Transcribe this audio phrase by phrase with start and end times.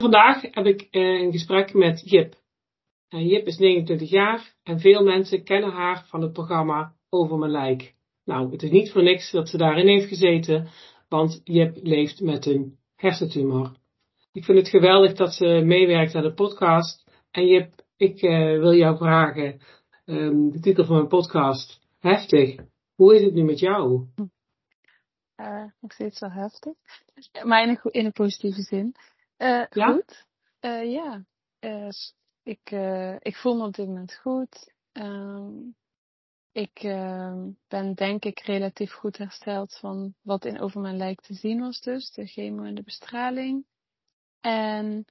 [0.00, 2.34] Vandaag heb ik eh, een gesprek met Jip.
[3.08, 7.94] Jip is 29 jaar en veel mensen kennen haar van het programma Over mijn lijk.
[8.24, 10.68] Nou, het is niet voor niks dat ze daarin heeft gezeten,
[11.08, 13.72] want Jip leeft met een hersentumor.
[14.32, 17.10] Ik vind het geweldig dat ze meewerkt aan de podcast.
[17.30, 19.60] En Jip, ik uh, wil jou vragen,
[20.04, 22.56] um, de titel van mijn podcast, Heftig.
[22.94, 24.06] Hoe is het nu met jou?
[25.36, 26.72] Uh, nog steeds wel heftig.
[27.44, 28.94] Maar in een positieve zin.
[29.42, 29.92] Uh, ja?
[29.92, 30.26] Goed.
[30.60, 31.24] Uh, ja.
[31.60, 31.88] Uh,
[32.42, 32.70] ik,
[33.18, 34.72] ik voel me op dit moment goed.
[34.92, 35.76] Um,
[36.52, 36.80] ik
[37.68, 41.80] ben denk ik relatief goed hersteld van wat in over mijn lijk te zien was
[41.80, 42.10] dus.
[42.10, 43.64] De chemo en de bestraling.
[44.40, 45.04] En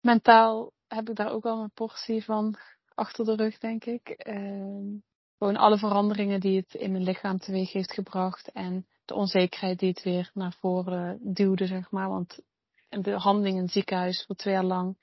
[0.00, 2.56] mentaal heb ik daar ook al een portie van
[2.94, 4.08] achter de rug, denk ik.
[4.08, 4.96] Ehm,
[5.38, 8.52] gewoon alle veranderingen die het in mijn lichaam teweeg heeft gebracht.
[8.52, 12.08] En de onzekerheid die het weer naar voren duwde, zeg maar.
[12.08, 12.40] Want
[12.94, 14.96] een behandeling in het ziekenhuis voor twee jaar lang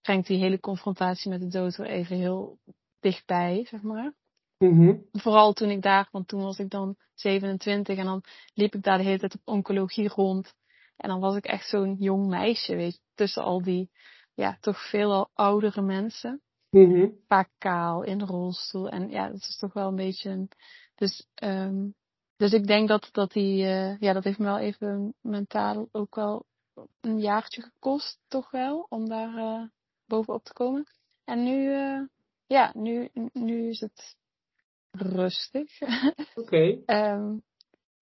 [0.00, 2.58] brengt die hele confrontatie met de dood weer even heel
[3.00, 4.14] dichtbij, zeg maar.
[4.58, 5.04] Mm-hmm.
[5.12, 8.98] Vooral toen ik daar, want toen was ik dan 27 en dan liep ik daar
[8.98, 10.54] de hele tijd op oncologie rond.
[10.96, 13.90] En dan was ik echt zo'n jong meisje, weet je, tussen al die,
[14.34, 16.42] ja, toch veel oudere mensen.
[16.70, 17.18] Mm-hmm.
[17.26, 18.88] Vaak kaal, in de rolstoel.
[18.88, 20.48] En ja, dat is toch wel een beetje een,
[20.94, 21.94] dus, um,
[22.36, 26.14] dus ik denk dat, dat die, uh, ja, dat heeft me wel even mentaal ook
[26.14, 26.46] wel
[27.00, 29.62] een jaartje gekost, toch wel, om daar uh,
[30.06, 30.86] bovenop te komen.
[31.24, 32.06] En nu, uh,
[32.46, 34.16] ja, nu, nu is het
[34.90, 35.80] rustig.
[36.34, 36.80] Oké.
[36.80, 36.82] Okay.
[36.86, 37.42] um,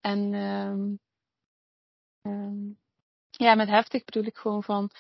[0.01, 0.99] en um,
[2.23, 2.79] um,
[3.31, 4.91] ja, met heftig bedoel ik gewoon van,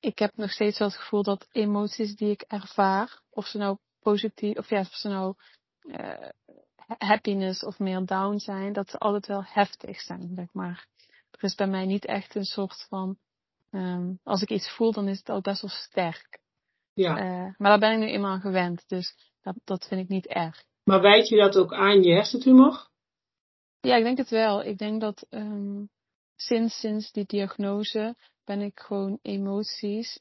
[0.00, 3.78] ik heb nog steeds wel het gevoel dat emoties die ik ervaar, of ze nou
[4.00, 5.34] positief, of ja, of ze nou
[5.82, 6.28] uh,
[6.98, 10.86] happiness of meer down zijn, dat ze altijd wel heftig zijn, zeg maar.
[11.40, 13.18] Er is bij mij niet echt een soort van,
[13.70, 16.40] um, als ik iets voel, dan is het al best wel sterk.
[16.92, 17.10] Ja.
[17.10, 20.26] Uh, maar daar ben ik nu eenmaal aan gewend, dus dat, dat vind ik niet
[20.26, 20.64] erg.
[20.84, 22.88] Maar wijd je dat ook aan je hersentumor?
[23.80, 24.64] Ja, ik denk het wel.
[24.64, 25.88] Ik denk dat um,
[26.36, 30.18] sinds, sinds die diagnose ben ik gewoon emoties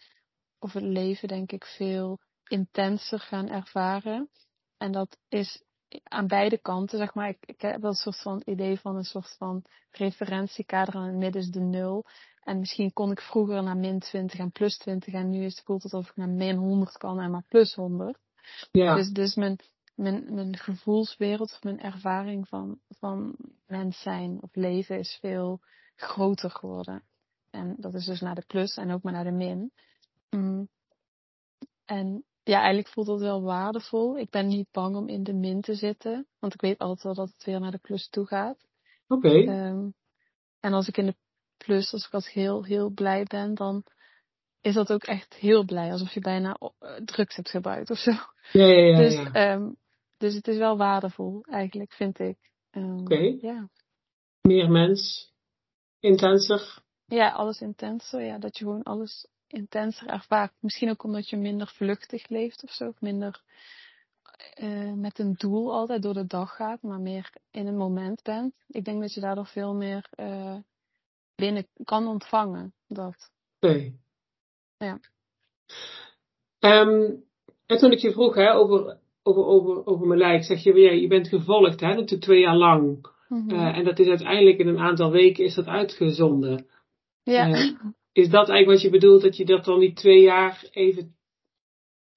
[0.60, 4.30] of het leven denk ik veel intenser gaan ervaren.
[4.78, 5.64] En dat is
[6.04, 7.30] aan beide kanten, zeg maar.
[7.30, 11.16] Ik, ik heb wel een soort van idee van een soort van referentiekader en het
[11.16, 12.06] midden is de nul.
[12.44, 15.66] En misschien kon ik vroeger naar min 20 en plus 20 en nu is het
[15.66, 18.18] voelt het alsof ik naar min 100 kan en maar plus 100.
[18.72, 18.96] Ja.
[18.96, 19.60] Dus, dus mijn,
[19.96, 23.36] mijn, mijn gevoelswereld of mijn ervaring van, van
[23.68, 25.60] mens zijn of leven is veel
[25.96, 27.04] groter geworden.
[27.50, 29.72] En dat is dus naar de plus en ook maar naar de min.
[30.30, 30.70] Mm.
[31.86, 34.18] En ja, eigenlijk voelt het wel waardevol.
[34.18, 37.14] Ik ben niet bang om in de min te zitten, want ik weet altijd wel
[37.14, 38.68] dat het weer naar de plus toe gaat.
[39.08, 39.28] Oké.
[39.28, 39.68] Okay.
[39.68, 39.94] Um,
[40.60, 41.16] en als ik in de
[41.58, 43.84] plus, als ik als heel, heel blij ben, dan
[44.62, 45.92] is dat ook echt heel blij.
[45.92, 48.12] Alsof je bijna uh, drugs hebt gebruikt of zo.
[48.52, 48.98] Ja, ja, ja.
[48.98, 49.54] Dus, ja.
[49.54, 49.78] Um,
[50.18, 52.38] dus het is wel waardevol, eigenlijk, vind ik.
[52.72, 53.14] Um, Oké.
[53.14, 53.38] Okay.
[53.42, 53.70] Ja.
[54.42, 55.32] Meer mens,
[56.00, 56.84] intenser.
[57.06, 58.22] Ja, alles intenser.
[58.22, 60.54] Ja, dat je gewoon alles intenser ervaart.
[60.60, 62.88] Misschien ook omdat je minder vluchtig leeft of zo.
[62.88, 63.42] Of minder
[64.62, 68.54] uh, met een doel altijd door de dag gaat, maar meer in een moment bent.
[68.68, 70.56] Ik denk dat je daardoor veel meer uh,
[71.36, 72.74] binnen kan ontvangen.
[72.88, 73.32] Dat.
[73.60, 74.00] Nee.
[74.78, 75.00] Ja.
[76.60, 77.24] Um,
[77.66, 80.92] en toen ik je vroeg hè, over, over, over, over mijn lijk, zeg je, ja,
[80.92, 83.08] je bent gevolgd hè, natuurlijk twee jaar lang.
[83.28, 83.60] Mm -hmm.
[83.60, 86.68] uh, en dat is uiteindelijk in een aantal weken is dat uitgezonden.
[87.24, 87.76] Ja.
[88.12, 91.18] Is dat eigenlijk wat je bedoelt, dat je dat dan die twee jaar even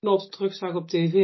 [0.00, 1.14] not terugzag op tv?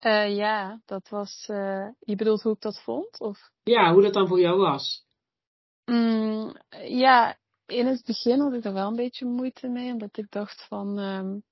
[0.00, 1.48] Uh, ja, dat was.
[1.50, 3.20] Uh, je bedoelt hoe ik dat vond?
[3.20, 3.50] Of?
[3.62, 5.06] Ja, hoe dat dan voor jou was.
[5.84, 6.56] Mm,
[6.86, 10.66] ja, in het begin had ik er wel een beetje moeite mee, omdat ik dacht
[10.66, 10.98] van.
[10.98, 11.42] Um,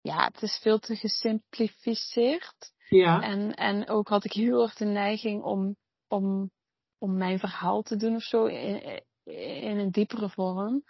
[0.00, 2.72] ja, het is veel te gesimplificeerd.
[2.88, 3.22] Ja.
[3.22, 5.76] En, en ook had ik heel erg de neiging om,
[6.08, 6.50] om,
[6.98, 10.84] om mijn verhaal te doen of zo in, in een diepere vorm.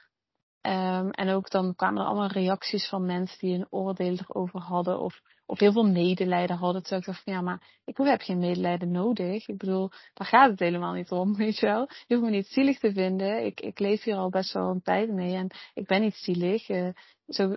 [0.63, 5.01] Um, en ook dan kwamen er allemaal reacties van mensen die een oordeel erover hadden.
[5.01, 6.81] Of, of heel veel medelijden hadden.
[6.81, 9.49] Terwijl ik dacht van ja, maar ik heb geen medelijden nodig.
[9.49, 11.89] Ik bedoel, daar gaat het helemaal niet om, weet je wel.
[12.07, 13.45] Je hoeft me niet zielig te vinden.
[13.45, 16.69] Ik, ik leef hier al best wel een tijd mee en ik ben niet zielig.
[16.69, 16.89] Uh,
[17.27, 17.57] zo,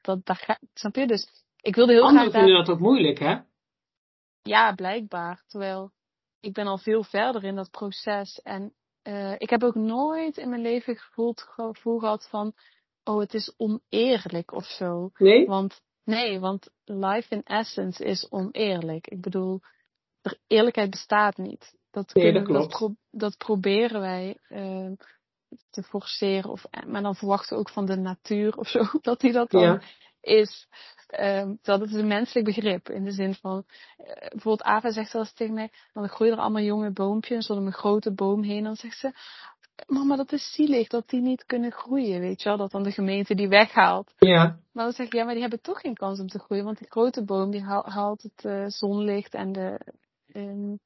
[0.00, 1.06] dat, dat gaat, snap je?
[1.06, 2.42] Dus ik wilde heel Anderen graag...
[2.42, 3.38] vinden dat ook moeilijk, hè?
[4.42, 5.44] Ja, blijkbaar.
[5.46, 5.92] Terwijl
[6.40, 8.40] ik ben al veel verder in dat proces.
[8.42, 8.74] En
[9.08, 12.52] uh, ik heb ook nooit in mijn leven gevoeld, gevoel gehad van,
[13.04, 15.10] oh, het is oneerlijk of zo.
[15.14, 15.46] Nee?
[15.46, 19.06] Want, nee, want life in essence is oneerlijk.
[19.06, 19.60] Ik bedoel,
[20.20, 21.76] er, eerlijkheid bestaat niet.
[21.90, 22.70] Dat, nee, dat, klopt.
[22.70, 24.92] dat, pro dat proberen wij uh,
[25.70, 26.50] te forceren.
[26.50, 29.62] Of, maar dan verwachten we ook van de natuur of zo, dat die dat dan
[29.62, 29.82] ja.
[30.20, 30.68] is.
[31.20, 32.88] Um, dat is een menselijk begrip.
[32.88, 33.64] In de zin van,
[33.98, 37.66] uh, bijvoorbeeld Ava zegt wel eens tegen mij, dan groeien er allemaal jonge boompjes om
[37.66, 38.64] een grote boom heen.
[38.64, 39.12] Dan zegt ze,
[39.86, 42.58] mama dat is zielig dat die niet kunnen groeien, weet je wel.
[42.58, 44.14] Dat dan de gemeente die weghaalt.
[44.18, 44.58] Ja.
[44.72, 46.64] Maar dan zeg ik, ja maar die hebben toch geen kans om te groeien.
[46.64, 49.80] Want die grote boom die haalt het uh, zonlicht en de...
[50.34, 50.78] Um,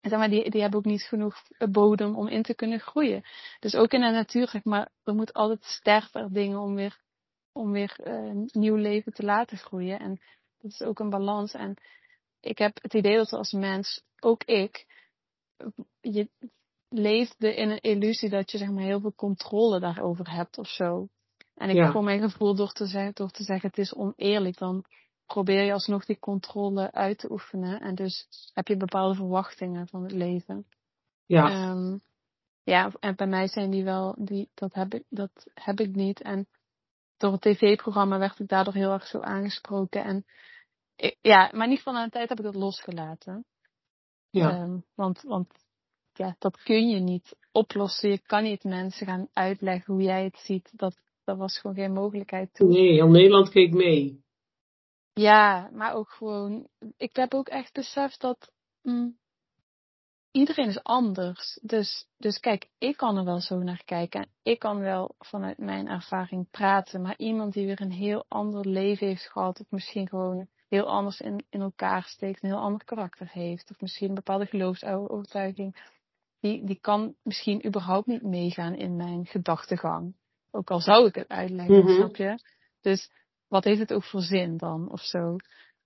[0.00, 3.22] zeg maar, die, die hebben ook niet genoeg bodem om in te kunnen groeien.
[3.60, 7.04] Dus ook in de natuur, zeg maar, er moet altijd sterven dingen om weer
[7.56, 9.98] om weer uh, nieuw leven te laten groeien.
[9.98, 10.20] En
[10.58, 11.52] dat is ook een balans.
[11.52, 11.74] En
[12.40, 14.86] ik heb het idee dat als mens, ook ik,
[16.00, 16.28] je
[16.88, 21.08] leefde in een illusie dat je zeg maar heel veel controle daarover hebt of zo.
[21.54, 21.92] En ik ja.
[21.92, 24.84] voor mijn gevoel door te, zeggen, door te zeggen het is oneerlijk, dan
[25.26, 27.80] probeer je alsnog die controle uit te oefenen.
[27.80, 30.66] En dus heb je bepaalde verwachtingen van het leven.
[31.26, 31.70] Ja.
[31.70, 32.00] Um,
[32.62, 36.22] ja, en bij mij zijn die wel, die, dat, heb ik, dat heb ik niet.
[36.22, 36.48] En
[37.16, 40.04] door het tv-programma werd ik daardoor heel erg zo aangesproken.
[40.04, 40.24] En
[41.20, 43.44] ja, maar niet van de tijd heb ik dat losgelaten.
[44.30, 44.62] Ja.
[44.62, 45.64] Um, want, want
[46.12, 48.10] ja, dat kun je niet oplossen.
[48.10, 50.78] Je kan niet mensen gaan uitleggen hoe jij het ziet.
[50.78, 52.68] Dat, dat was gewoon geen mogelijkheid toen.
[52.68, 54.24] Nee, heel Nederland keek mee.
[55.12, 56.68] Ja, maar ook gewoon.
[56.96, 58.52] Ik heb ook echt beseft dat.
[58.82, 59.18] Mm,
[60.36, 61.58] iedereen is anders.
[61.62, 64.28] Dus, dus kijk, ik kan er wel zo naar kijken.
[64.42, 67.02] Ik kan wel vanuit mijn ervaring praten.
[67.02, 69.60] Maar iemand die weer een heel ander leven heeft gehad.
[69.60, 72.42] Of misschien gewoon heel anders in, in elkaar steekt.
[72.42, 73.70] Een heel ander karakter heeft.
[73.70, 75.94] Of misschien een bepaalde geloofsovertuiging.
[76.40, 80.14] Die, die kan misschien überhaupt niet meegaan in mijn gedachtegang.
[80.50, 81.96] Ook al zou ik het uitleggen, mm -hmm.
[81.96, 82.38] snap je?
[82.80, 83.10] Dus
[83.48, 84.90] wat heeft het ook voor zin dan?
[84.90, 85.36] Of zo.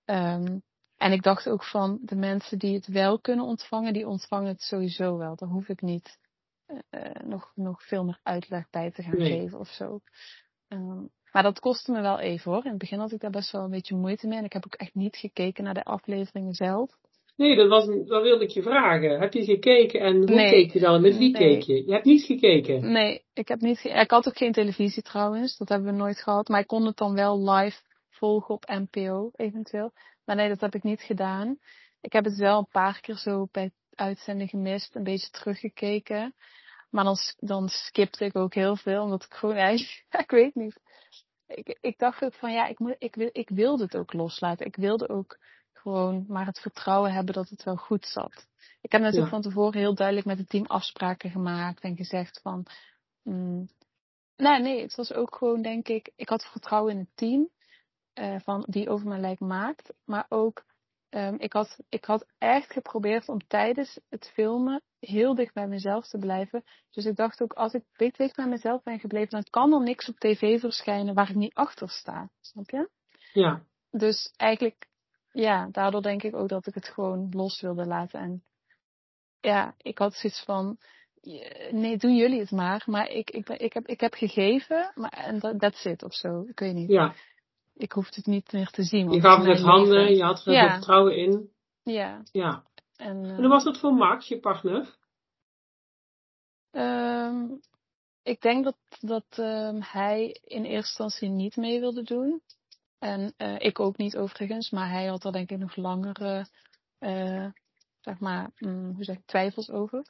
[0.05, 0.63] Um,
[1.01, 4.61] en ik dacht ook van de mensen die het wel kunnen ontvangen, die ontvangen het
[4.61, 5.35] sowieso wel.
[5.35, 6.19] Daar hoef ik niet
[6.67, 9.39] uh, nog, nog veel meer uitleg bij te gaan nee.
[9.39, 9.99] geven of zo.
[10.67, 12.63] Um, maar dat kostte me wel even hoor.
[12.63, 14.37] In het begin had ik daar best wel een beetje moeite mee.
[14.37, 16.89] En ik heb ook echt niet gekeken naar de afleveringen zelf.
[17.35, 19.19] Nee, dat, was, dat wilde ik je vragen.
[19.19, 20.49] Heb je gekeken en hoe nee.
[20.49, 21.01] keek je dan?
[21.01, 21.41] Met wie nee.
[21.41, 21.85] keek je?
[21.85, 22.91] Je hebt niet gekeken?
[22.91, 25.57] Nee, ik heb niet Ik had ook geen televisie trouwens.
[25.57, 26.47] Dat hebben we nooit gehad.
[26.47, 29.91] Maar ik kon het dan wel live volgen op NPO eventueel.
[30.31, 31.59] Maar nee, dat heb ik niet gedaan.
[32.01, 36.35] Ik heb het wel een paar keer zo bij uitzending gemist, een beetje teruggekeken.
[36.89, 40.79] Maar dan, dan skipte ik ook heel veel, omdat ik gewoon eigenlijk, ik weet niet.
[41.47, 44.65] Ik, ik dacht ook van ja, ik, moet, ik, wil, ik wilde het ook loslaten.
[44.65, 45.37] Ik wilde ook
[45.73, 48.47] gewoon maar het vertrouwen hebben dat het wel goed zat.
[48.81, 49.41] Ik heb natuurlijk ja.
[49.41, 52.65] van tevoren heel duidelijk met het team afspraken gemaakt en gezegd van.
[53.23, 53.69] Mm,
[54.35, 57.49] nee, nee, het was ook gewoon denk ik, ik had vertrouwen in het team
[58.15, 59.93] uh, van, die over mijn lijk maakt.
[60.05, 60.63] Maar ook,
[61.09, 66.07] um, ik, had, ik had echt geprobeerd om tijdens het filmen heel dicht bij mezelf
[66.07, 66.63] te blijven.
[66.89, 70.09] Dus ik dacht ook, als ik dicht bij mezelf ben gebleven, dan kan er niks
[70.09, 72.29] op tv verschijnen waar ik niet achter sta.
[72.39, 72.89] Snap je?
[73.33, 73.63] Ja.
[73.91, 74.87] Dus eigenlijk,
[75.31, 78.19] ja, daardoor denk ik ook dat ik het gewoon los wilde laten.
[78.19, 78.43] En
[79.39, 80.77] ja, ik had zoiets van,
[81.71, 82.83] nee, doen jullie het maar.
[82.85, 86.41] Maar ik, ik, ik, heb, ik heb gegeven, maar en dat that's it of zo.
[86.47, 86.89] Ik weet niet.
[86.89, 87.15] Ja
[87.81, 89.11] ik hoefde het niet meer te zien.
[89.11, 90.73] Je gaf het met handen, je had er ja.
[90.73, 91.51] vertrouwen in.
[91.83, 92.21] Ja.
[92.31, 92.63] Ja.
[92.95, 94.97] En, uh, en hoe was dat voor Max, je partner?
[96.71, 97.59] Um,
[98.23, 102.41] ik denk dat, dat um, hij in eerste instantie niet mee wilde doen.
[102.99, 106.47] En uh, ik ook niet overigens, maar hij had er denk ik nog langere,
[106.99, 107.47] uh,
[107.99, 110.05] zeg maar, um, hoe zeg ik, twijfels over.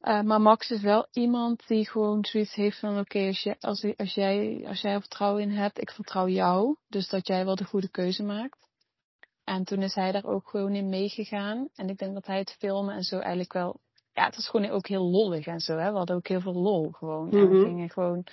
[0.00, 3.56] Uh, maar Max is wel iemand die gewoon zoiets heeft van oké, okay, als, je,
[3.60, 6.76] als, als, jij, als jij er vertrouwen in hebt, ik vertrouw jou.
[6.88, 8.66] Dus dat jij wel de goede keuze maakt.
[9.44, 11.68] En toen is hij daar ook gewoon in meegegaan.
[11.74, 13.80] En ik denk dat hij het filmen en zo eigenlijk wel.
[14.12, 15.76] Ja, het was gewoon ook heel lollig en zo.
[15.76, 15.90] Hè?
[15.90, 17.30] We hadden ook heel veel lol gewoon.
[17.30, 18.26] En we gingen gewoon.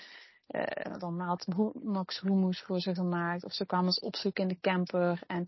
[0.48, 1.48] Uh, dan had
[1.84, 3.44] Max hummus voor ze gemaakt.
[3.44, 5.22] Of ze kwamen ons opzoeken in de camper.
[5.28, 5.44] En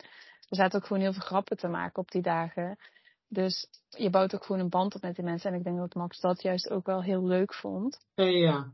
[0.49, 2.77] we zaten ook gewoon heel veel grappen te maken op die dagen.
[3.35, 5.51] Dus je bouwt ook gewoon een band op met die mensen.
[5.51, 8.05] En ik denk dat Max dat juist ook wel heel leuk vond.
[8.13, 8.71] Ja.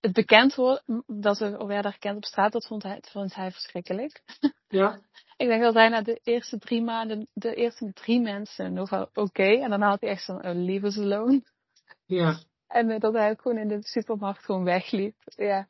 [0.00, 4.22] het bekend wordt, dat we werden herkend op straat, dat vond hij, vond hij verschrikkelijk.
[4.68, 5.00] Ja.
[5.36, 9.08] ik denk dat hij na de eerste drie maanden, de eerste drie mensen nog wel
[9.14, 9.62] oké.
[9.62, 11.44] en dan had hij echt zo'n oh, liefdesloon.
[12.04, 12.38] Ja.
[12.66, 15.16] En uh, dat hij ook gewoon in de supermarkt gewoon wegliep.
[15.24, 15.66] Ja.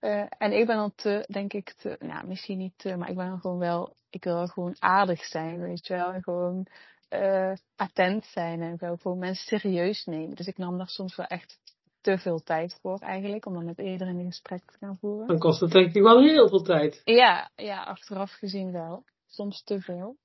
[0.00, 3.16] Uh, en ik ben dan te, denk ik, te, nou misschien niet te, maar ik
[3.16, 6.12] ben dan gewoon wel, ik wil gewoon aardig zijn, weet je wel.
[6.12, 6.66] En gewoon
[7.10, 10.36] uh, attent zijn en wel gewoon mensen serieus nemen.
[10.36, 11.58] Dus ik nam daar soms wel echt
[12.00, 15.26] te veel tijd voor eigenlijk, om dan met iedereen in gesprek te gaan voeren.
[15.26, 17.00] Dan kost het denk ik wel heel veel tijd.
[17.04, 19.04] Ja, ja, achteraf gezien wel.
[19.26, 20.16] Soms te veel.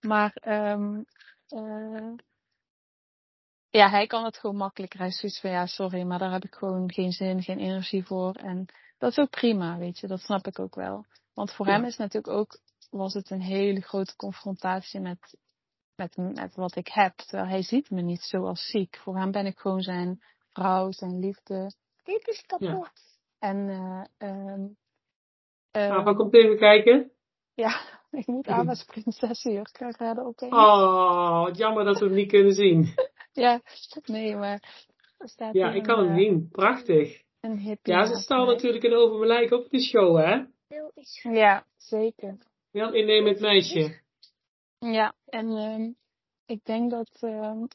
[0.00, 1.04] Maar um,
[1.48, 2.14] uh,
[3.70, 4.98] ja, hij kan het gewoon makkelijker.
[4.98, 8.04] Hij is zoiets van ja, sorry, maar daar heb ik gewoon geen zin, geen energie
[8.04, 8.34] voor.
[8.34, 8.66] En
[8.98, 11.04] dat is ook prima, weet je, dat snap ik ook wel.
[11.34, 11.72] Want voor ja.
[11.72, 12.58] hem is natuurlijk ook,
[12.90, 15.36] was het een hele grote confrontatie met
[15.98, 17.16] met, met wat ik heb.
[17.16, 18.96] Terwijl hij ziet me niet zo als ziek.
[18.96, 21.72] Voor hem ben ik gewoon zijn vrouw, zijn liefde.
[22.02, 22.68] Dit is kapot.
[22.68, 22.92] Ja.
[23.38, 23.56] En
[24.18, 24.76] uh, um,
[25.72, 27.10] uh, komt even kijken.
[27.54, 27.80] Ja,
[28.20, 30.52] ik moet Ava's prinsessenjurk redden opeens.
[30.52, 32.94] Oh, wat jammer dat we hem niet kunnen zien.
[33.32, 33.60] ja,
[34.04, 34.86] nee, maar...
[35.18, 36.48] Staat ja, ik kan hem zien.
[36.48, 37.22] Prachtig.
[37.40, 37.92] Een hippie.
[37.92, 40.44] Ja, ze staan natuurlijk een over mijn lijk op de show, hè?
[41.32, 42.38] Ja, zeker.
[42.70, 44.00] Wel innemend meisje.
[44.78, 45.96] Ja, en um,
[46.46, 47.22] ik denk dat.
[47.22, 47.68] Um,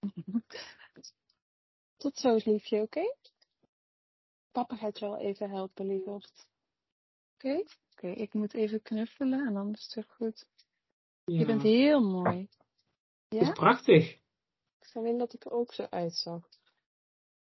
[1.96, 2.98] tot zo, liefje, oké?
[2.98, 3.16] Okay?
[4.52, 6.46] Papa gaat je wel even helpen, lieverd.
[7.34, 7.48] Oké?
[7.48, 7.60] Okay?
[7.60, 10.46] Oké, okay, ik moet even knuffelen en dan is het goed.
[11.24, 11.38] Ja.
[11.38, 12.48] Je bent heel mooi.
[13.28, 13.38] Ja?
[13.38, 14.12] Dat is prachtig.
[14.78, 16.48] Ik zou willen dat ik er ook zo uitzag.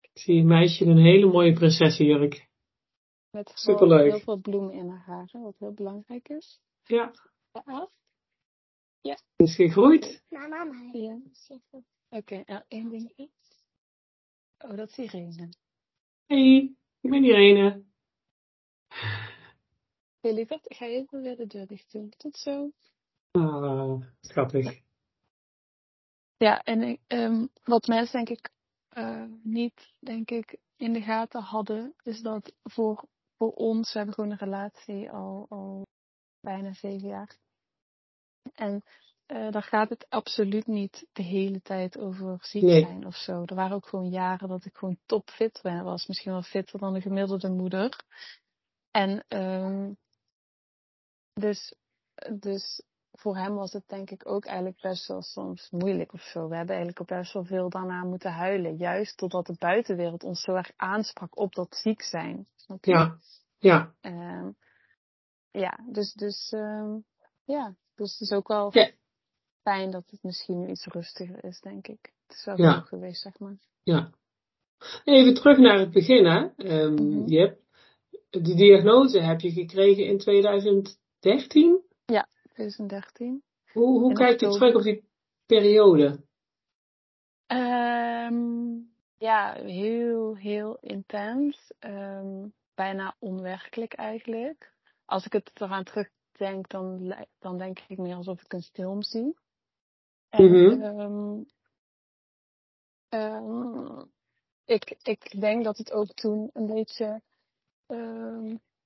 [0.01, 2.51] Ik zie een meisje in een hele mooie prinsessenjurk.
[3.33, 4.11] Met Superleuk.
[4.11, 6.61] heel veel bloemen in haar haren, wat heel belangrijk is.
[6.83, 7.11] Ja.
[7.65, 7.89] Ja.
[9.01, 9.17] Ja.
[9.35, 10.23] Is gegroeid?
[10.29, 10.89] Nou, mama.
[10.91, 11.19] Ja.
[11.49, 13.31] Oké, okay, nou, één ding.
[14.57, 15.53] Oh, dat is Irene.
[16.25, 17.83] Hey, ik ben Irene.
[20.19, 22.09] Hey, lieverd, ik ga even weer de deur dicht doen.
[22.17, 22.71] Tot zo.
[23.31, 24.81] Ah, schattig.
[26.37, 28.49] Ja, en um, wat mensen denk ik
[28.97, 33.07] uh, niet, denk ik, in de gaten hadden, is dat voor,
[33.43, 35.87] voor ons, we hebben gewoon een relatie al, al
[36.39, 37.37] bijna zeven jaar.
[38.53, 38.83] En
[39.27, 42.81] uh, daar gaat het absoluut niet de hele tijd over ziek nee.
[42.81, 43.43] zijn of zo.
[43.45, 46.07] Er waren ook gewoon jaren dat ik gewoon topfit was.
[46.07, 48.03] Misschien wel fitter dan de gemiddelde moeder.
[48.91, 49.97] En um,
[51.33, 51.75] dus,
[52.39, 52.81] dus
[53.15, 56.47] voor hem was het denk ik ook eigenlijk best wel soms moeilijk of zo.
[56.47, 58.77] We hebben eigenlijk ook best wel veel daarna moeten huilen.
[58.77, 62.47] Juist totdat de buitenwereld ons zo erg aansprak op dat ziek zijn.
[62.55, 62.91] Snap je?
[62.91, 63.17] Ja,
[63.57, 63.93] ja.
[64.01, 64.55] Um,
[65.51, 67.05] ja, dus, dus um,
[67.43, 68.91] ja, dus het is ook wel ja.
[69.61, 72.13] fijn dat het misschien nu iets rustiger is, denk ik.
[72.27, 72.71] Het is wel ja.
[72.71, 73.57] genoeg geweest, zeg maar.
[73.83, 74.11] Ja.
[75.03, 76.39] Even terug naar het begin, hè.
[76.57, 77.27] Um, mm -hmm.
[77.27, 77.61] je hebt,
[78.29, 81.81] de diagnose heb je gekregen in 2013?
[82.05, 83.43] Ja, 2013.
[83.71, 85.09] Hoe, hoe kijk je terug op die
[85.45, 86.23] periode?
[87.47, 91.73] Um, ja, heel, heel intens.
[91.79, 94.73] Um, bijna onwerkelijk eigenlijk.
[95.05, 99.01] Als ik het eraan terug denk, dan, dan denk ik meer alsof ik een film
[99.01, 99.37] zie.
[100.29, 100.43] En,
[100.99, 101.45] um,
[103.09, 104.11] um,
[104.65, 107.21] ik, ik denk dat het ook toen een beetje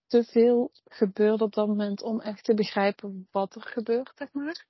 [0.07, 4.65] te veel gebeurde op dat moment om echt te begrijpen wat er gebeurt, zeg maar.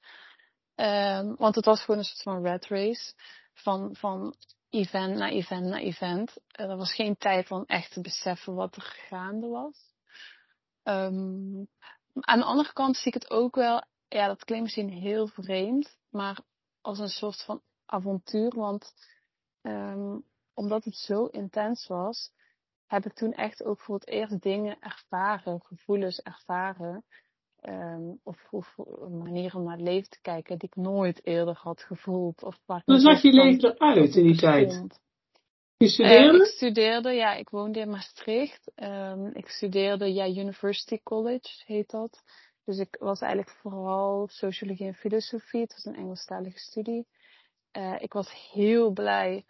[0.76, 3.14] Um, want het was gewoon een soort van red race.
[3.54, 4.36] Van, van
[4.70, 6.38] event naar event naar event.
[6.60, 9.94] Uh, er was geen tijd om echt te beseffen wat er gaande was.
[10.84, 11.68] Um,
[12.14, 15.98] aan de andere kant zie ik het ook wel, ja, dat klinkt misschien heel vreemd,
[16.10, 16.40] maar
[16.82, 18.56] als een soort van avontuur.
[18.56, 18.94] Want
[19.62, 22.32] um, omdat het zo intens was,
[22.88, 27.04] heb ik toen echt ook voor het eerst dingen ervaren, gevoelens ervaren.
[27.62, 28.78] Um, of, of
[29.10, 32.44] manieren om naar het leven te kijken die ik nooit eerder had gevoeld.
[32.44, 34.88] Of Hoe zag je leven eruit in die tijd?
[35.78, 36.38] Je studeerde?
[36.38, 38.72] Uh, ik studeerde, ja, ik woonde in Maastricht.
[38.76, 42.24] Um, ik studeerde, ja, University College heet dat.
[42.66, 45.62] Dus ik was eigenlijk vooral sociologie en filosofie.
[45.62, 47.08] Het was een Engelstalige studie.
[47.78, 49.46] Uh, ik was heel blij.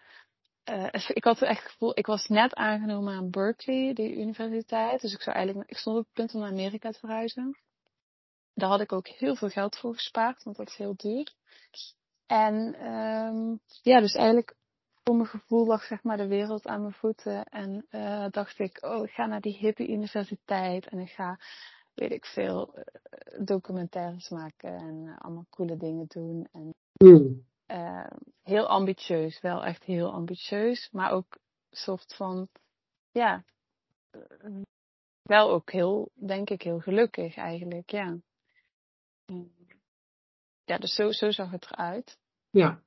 [0.69, 5.01] Uh, ik had echt het gevoel, ik was net aangenomen aan Berkeley, die universiteit.
[5.01, 7.57] Dus ik zou eigenlijk, ik stond op het punt om naar Amerika te verhuizen.
[8.53, 11.33] Daar had ik ook heel veel geld voor gespaard, want dat is heel duur.
[12.25, 14.55] En um, ja, dus eigenlijk
[15.03, 17.43] voor mijn gevoel lag zeg maar de wereld aan mijn voeten.
[17.43, 21.39] En uh, dacht ik, oh, ik ga naar die hippie universiteit en ik ga,
[21.93, 22.83] weet ik veel, uh,
[23.45, 26.47] documentaires maken en allemaal coole dingen doen.
[26.51, 27.46] En mm.
[28.43, 31.37] Heel ambitieus, wel echt heel ambitieus, maar ook
[31.71, 32.49] soort van
[33.11, 33.43] ja,
[35.21, 38.17] wel ook heel, denk ik, heel gelukkig eigenlijk, ja.
[40.65, 42.17] Ja, dus zo, zo zag het eruit.
[42.49, 42.81] Ja.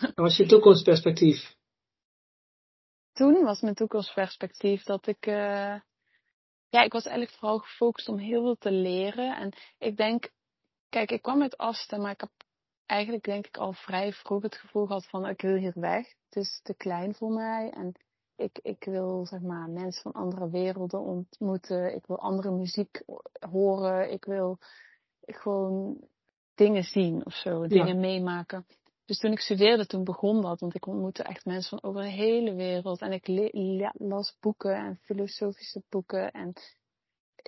[0.00, 1.56] Dat was je toekomstperspectief?
[3.12, 5.80] Toen was mijn toekomstperspectief dat ik, uh,
[6.68, 9.36] ja, ik was eigenlijk vooral gefocust om heel veel te leren.
[9.36, 10.30] En ik denk,
[10.88, 12.30] kijk, ik kwam uit Asten, maar ik heb
[12.90, 16.06] eigenlijk denk ik al vrij vroeg het gevoel gehad van ik wil hier weg.
[16.24, 17.94] Het is te klein voor mij en
[18.36, 21.94] ik, ik wil zeg maar mensen van andere werelden ontmoeten.
[21.94, 23.02] Ik wil andere muziek
[23.50, 24.12] horen.
[24.12, 24.58] Ik wil
[25.20, 25.98] gewoon
[26.54, 28.66] dingen zien of zo, dingen meemaken.
[29.04, 32.08] Dus toen ik studeerde, toen begon dat, want ik ontmoette echt mensen van over de
[32.08, 33.00] hele wereld.
[33.00, 33.26] En ik
[33.92, 36.52] las boeken en filosofische boeken en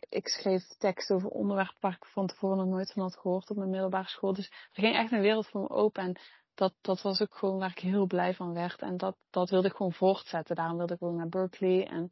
[0.08, 3.56] ik schreef teksten over onderwerpen waar ik van tevoren nog nooit van had gehoord op
[3.56, 4.32] mijn middelbare school.
[4.32, 6.18] Dus er ging echt een wereld voor me open en
[6.54, 8.80] dat, dat was ook gewoon waar ik heel blij van werd.
[8.80, 10.56] En dat, dat wilde ik gewoon voortzetten.
[10.56, 12.10] Daarom wilde ik gewoon naar Berkeley en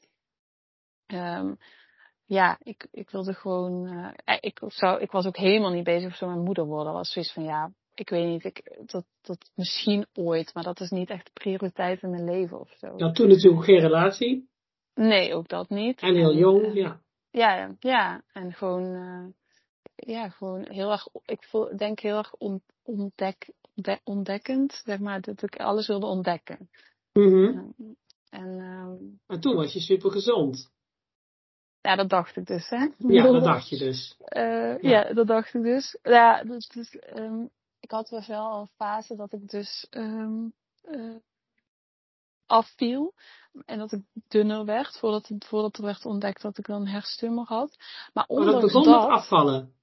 [1.06, 1.58] um,
[2.24, 3.86] ja, ik, ik wilde gewoon.
[3.86, 6.92] Uh, ik, zou, ik was ook helemaal niet bezig of zo mijn moeder worden.
[6.92, 10.90] was zoiets van ja, ik weet niet, ik, dat, dat misschien ooit, maar dat is
[10.90, 12.92] niet echt de prioriteit in mijn leven of zo.
[12.96, 14.48] Ja, toen natuurlijk geen relatie.
[14.94, 16.00] Nee, ook dat niet.
[16.00, 17.00] En heel jong, uh, ja.
[17.30, 19.26] Ja, ja, en gewoon, uh,
[19.94, 25.20] ja, gewoon heel erg, ik voel, denk heel erg on, ontdek, de, ontdekkend, zeg maar,
[25.20, 26.70] dat ik alles wilde ontdekken.
[27.12, 27.74] Mm -hmm.
[28.28, 30.70] en, um, maar toen was je super gezond.
[31.80, 32.88] Ja, dat dacht ik dus, hè?
[32.98, 34.16] Ja, dat dacht je dus.
[34.18, 34.90] Uh, ja.
[34.90, 35.12] ja.
[35.12, 35.98] dat dacht ik dus.
[36.02, 41.16] Ja, dus, dus um, ik had dus wel een fase dat ik dus um, uh,
[42.46, 43.14] afviel.
[43.64, 46.88] En dat ik dunner werd, voordat, het, voordat er werd ontdekt dat ik dan een
[46.88, 47.76] hersentumor had.
[48.12, 49.74] Maar ondanks oh, dat begon dat, met afvallen?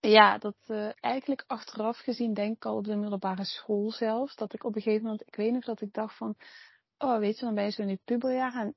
[0.00, 4.36] Ja, dat uh, eigenlijk achteraf gezien denk ik al op de middelbare school zelfs.
[4.36, 6.34] Dat ik op een gegeven moment, ik weet nog dat ik dacht van,
[6.98, 8.74] oh weet je, dan ben je zo in het puberjaar en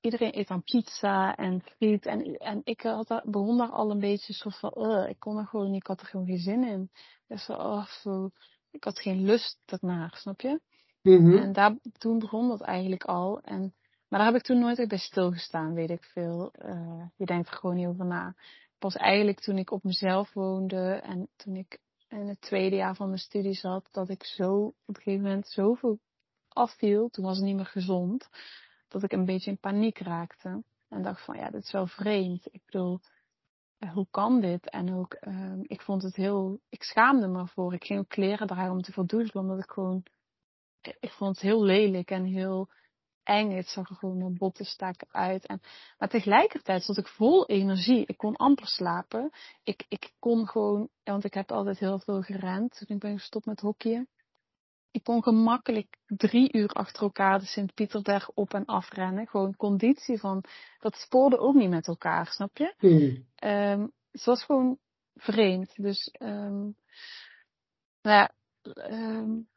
[0.00, 2.06] iedereen eet dan pizza en friet.
[2.06, 5.46] En, en ik had, begon daar al een beetje soort van, uh, ik kon er
[5.46, 6.90] gewoon niet, ik had er gewoon geen zin in.
[7.26, 7.86] Dus oh,
[8.70, 10.60] ik had geen lust ernaar, snap je?
[11.04, 11.38] Mm-hmm.
[11.38, 13.40] En daar, toen begon dat eigenlijk al.
[13.40, 13.74] En,
[14.08, 16.52] maar daar heb ik toen nooit echt bij stilgestaan, weet ik veel.
[16.64, 18.34] Uh, je denkt er gewoon niet over na.
[18.78, 23.06] Pas eigenlijk toen ik op mezelf woonde en toen ik in het tweede jaar van
[23.06, 25.98] mijn studie zat, dat ik zo op een gegeven moment zoveel
[26.48, 27.08] afviel.
[27.08, 28.28] Toen was het niet meer gezond
[28.88, 30.62] dat ik een beetje in paniek raakte.
[30.88, 32.46] En dacht van ja, dit is wel vreemd.
[32.50, 33.00] Ik bedoel,
[33.78, 34.70] eh, hoe kan dit?
[34.70, 37.74] En ook, uh, ik vond het heel, ik schaamde me voor.
[37.74, 40.02] Ik ging ook kleren dragen om te verdoezelen, omdat ik gewoon,
[40.86, 42.68] ik vond het heel lelijk en heel
[43.22, 43.50] eng.
[43.50, 45.46] Het zag er gewoon mijn botten staken uit.
[45.46, 45.60] En,
[45.98, 48.06] maar tegelijkertijd zat ik vol energie.
[48.06, 49.30] Ik kon amper slapen.
[49.62, 53.46] Ik, ik kon gewoon, want ik heb altijd heel veel gerend toen ik ben gestopt
[53.46, 54.08] met hockeyen
[54.94, 59.26] ik kon gemakkelijk drie uur achter elkaar de Sint-Pieterberg op en afrennen.
[59.26, 60.44] Gewoon conditie van,
[60.78, 62.74] dat spoorde ook niet met elkaar, snap je?
[62.78, 63.26] Hmm.
[63.50, 64.78] Um, het was gewoon
[65.14, 65.74] vreemd.
[65.76, 66.76] Dus, um,
[68.02, 68.32] nou ja,
[68.90, 69.48] um,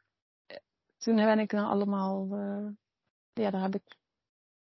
[0.98, 2.68] toen ben ik dan allemaal, uh,
[3.32, 3.96] ja, daar heb ik,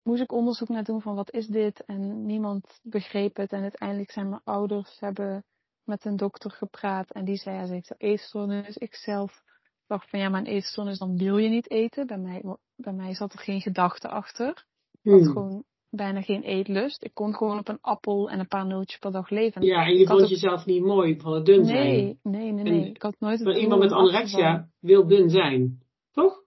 [0.04, 1.86] moest ik onderzoek naar doen van wat is dit?
[1.86, 3.52] En niemand begreep het.
[3.52, 5.46] En uiteindelijk zijn mijn ouders hebben
[5.84, 8.78] met een dokter gepraat en die zei, ja, ze heeft eetstoornis.
[8.78, 9.44] Ik zelf
[9.88, 12.08] dacht van ja, mijn eetstoornis, dan wil je niet eten.
[12.08, 12.44] Bij mij,
[12.76, 14.66] bij mij zat er geen gedachte achter.
[15.02, 15.32] Ik had hmm.
[15.32, 17.04] gewoon bijna geen eetlust.
[17.04, 19.62] Ik kon gewoon op een appel en een paar nootjes per dag leven.
[19.62, 21.86] Ja, en je vond jezelf niet mooi van het dun zijn.
[21.86, 22.90] Nee, nee, nee, nee.
[22.90, 25.83] ik had nooit Maar iemand met anorexia wil dun zijn,
[26.14, 26.42] toch?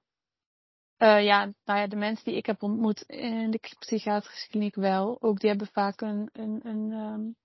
[0.98, 5.22] Uh, ja, nou ja, de mensen die ik heb ontmoet in de psychiatrische kliniek wel.
[5.22, 7.36] Ook die hebben vaak een, een, een um,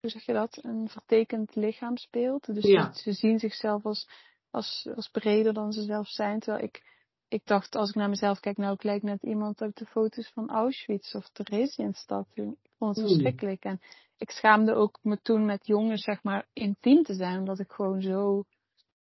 [0.00, 0.58] hoe zeg je dat?
[0.62, 2.54] Een vertekend lichaamsbeeld.
[2.54, 2.92] Dus ja.
[2.92, 4.06] ze, ze zien zichzelf als
[4.50, 6.40] als, als breder dan ze zelf zijn.
[6.40, 6.82] Terwijl ik,
[7.28, 10.30] ik dacht, als ik naar mezelf kijk, nou, ik lijk net iemand uit de foto's
[10.34, 12.36] van Auschwitz of Theresienstadt.
[12.36, 13.64] Ik vond het verschrikkelijk.
[13.64, 13.80] En
[14.16, 18.02] ik schaamde ook me toen met jongens, zeg maar, intiem te zijn, omdat ik gewoon
[18.02, 18.44] zo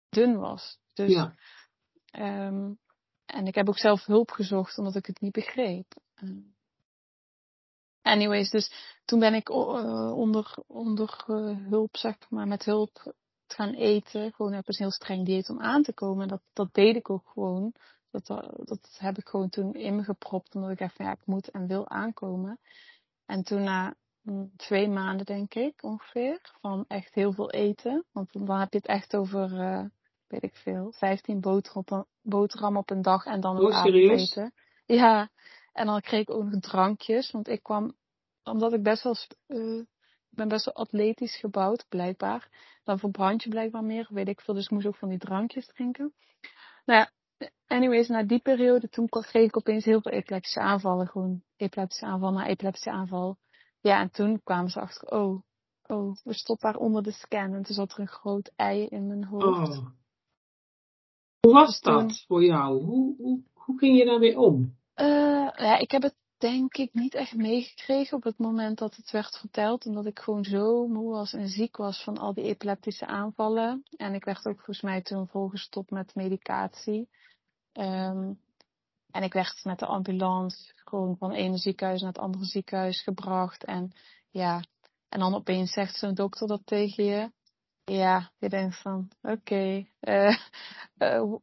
[0.10, 0.79] dun was.
[0.93, 1.36] Dus, ja.
[2.12, 2.80] Um,
[3.26, 5.93] en ik heb ook zelf hulp gezocht, omdat ik het niet begreep.
[6.24, 6.56] Um,
[8.02, 13.13] anyways, dus toen ben ik uh, onder, onder uh, hulp, zeg maar, met hulp
[13.48, 14.34] gaan eten.
[14.34, 16.28] Gewoon heb een heel streng dieet om aan te komen.
[16.28, 17.74] Dat, dat deed ik ook gewoon.
[18.12, 20.56] Dat, dat heb ik gewoon toen in me gepropt.
[20.56, 22.60] Omdat ik dacht van ja, ik moet en wil aankomen.
[23.26, 26.56] En toen na mm, twee maanden denk ik ongeveer.
[26.62, 28.06] Van echt heel veel eten.
[28.12, 29.50] Want dan heb je het echt over,
[30.30, 33.26] weet ik veel, 15 boterham op een, boterham op een dag.
[33.26, 34.54] En dan ook avondeten.
[34.86, 35.30] Ja.
[35.74, 37.32] En dan kreeg ik ook nog drankjes.
[37.32, 37.96] Want ik kwam,
[38.44, 39.15] omdat ik best wel
[39.48, 39.84] uh,
[40.30, 42.50] ik ben best wel atletisch gebouwd, blijkbaar.
[42.84, 44.54] Dan verbrand je blijkbaar meer, weet ik veel.
[44.54, 46.13] Dus ik moest ook van die drankjes drinken.
[46.86, 47.12] Nou ja,
[47.68, 51.08] anyways, na die periode, toen kreeg ik opeens heel veel epileptische aanvallen.
[51.08, 53.38] Gewoon epileptische aanval na epileptische aanval.
[53.80, 55.42] Ja, en toen kwamen ze achter, oh,
[55.88, 57.54] oh, we stoppen daar onder de scan.
[57.54, 59.78] En toen zat er een groot ei in mijn hoofd.
[59.78, 59.88] Oh.
[61.39, 62.84] Hoe was dat voor jou?
[62.84, 64.78] Hoe, hoe, hoe ging je daarmee om?
[64.95, 69.12] Uh, ja, ik heb het denk ik niet echt meegekregen op het moment dat het
[69.12, 69.86] werd verteld.
[69.86, 73.84] Omdat ik gewoon zo moe was en ziek was van al die epileptische aanvallen.
[73.97, 77.10] En ik werd ook volgens mij toen volgestopt met medicatie.
[77.73, 78.39] Um,
[79.12, 83.02] en ik werd met de ambulance gewoon van het ene ziekenhuis naar het andere ziekenhuis
[83.02, 83.63] gebracht.
[83.63, 83.91] En
[84.30, 84.63] ja,
[85.10, 87.32] en dan opeens zegt zo'n dokter dat tegen je.
[87.89, 90.38] Ja, je denkt van, oké, okay, uh,
[90.97, 91.34] uh,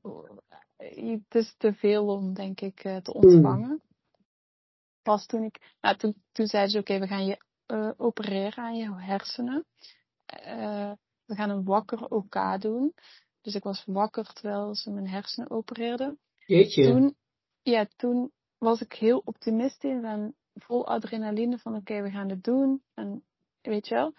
[1.21, 3.69] het is te veel om, denk ik, uh, te ontvangen.
[3.69, 3.83] Mm.
[5.03, 7.45] Pas toen ik, nou, toen, toen zeiden ze, oké, okay, we gaan je
[7.97, 9.65] opereren aan je hersenen.
[11.25, 12.95] we gaan een wakker OK doen.
[13.41, 16.19] Dus ik was wakker terwijl ze mijn hersenen opereerden.
[16.47, 16.85] Jeetje.
[16.85, 17.17] Toen,
[17.63, 22.83] ja, toen was ik heel optimistisch en vol adrenaline van oké, we gaan het doen.
[22.95, 23.25] En
[23.61, 24.15] weet je wel.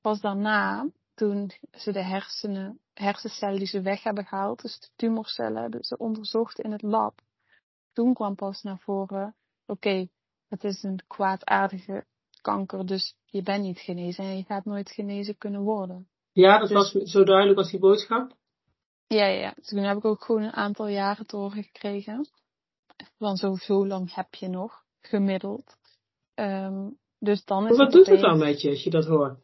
[0.00, 5.62] Pas daarna, toen ze de hersenen, hersencellen die ze weg hebben gehaald, dus de tumorcellen
[5.62, 7.20] hebben ze onderzocht in het lab.
[7.92, 9.34] Toen kwam pas naar voren,
[9.66, 10.08] oké,
[10.48, 12.04] het is een kwaadaardige
[12.40, 16.08] kanker, dus je bent niet genezen en je gaat nooit genezen kunnen worden.
[16.32, 18.36] Ja, dat dus, was zo duidelijk als die boodschap?
[19.06, 22.28] Ja, ja, dus toen heb ik ook gewoon een aantal jaren te horen gekregen.
[23.16, 25.76] Want zo, zo lang heb je nog, gemiddeld.
[26.34, 29.38] Um, dus dan is wat doet het dan met je als je dat hoort?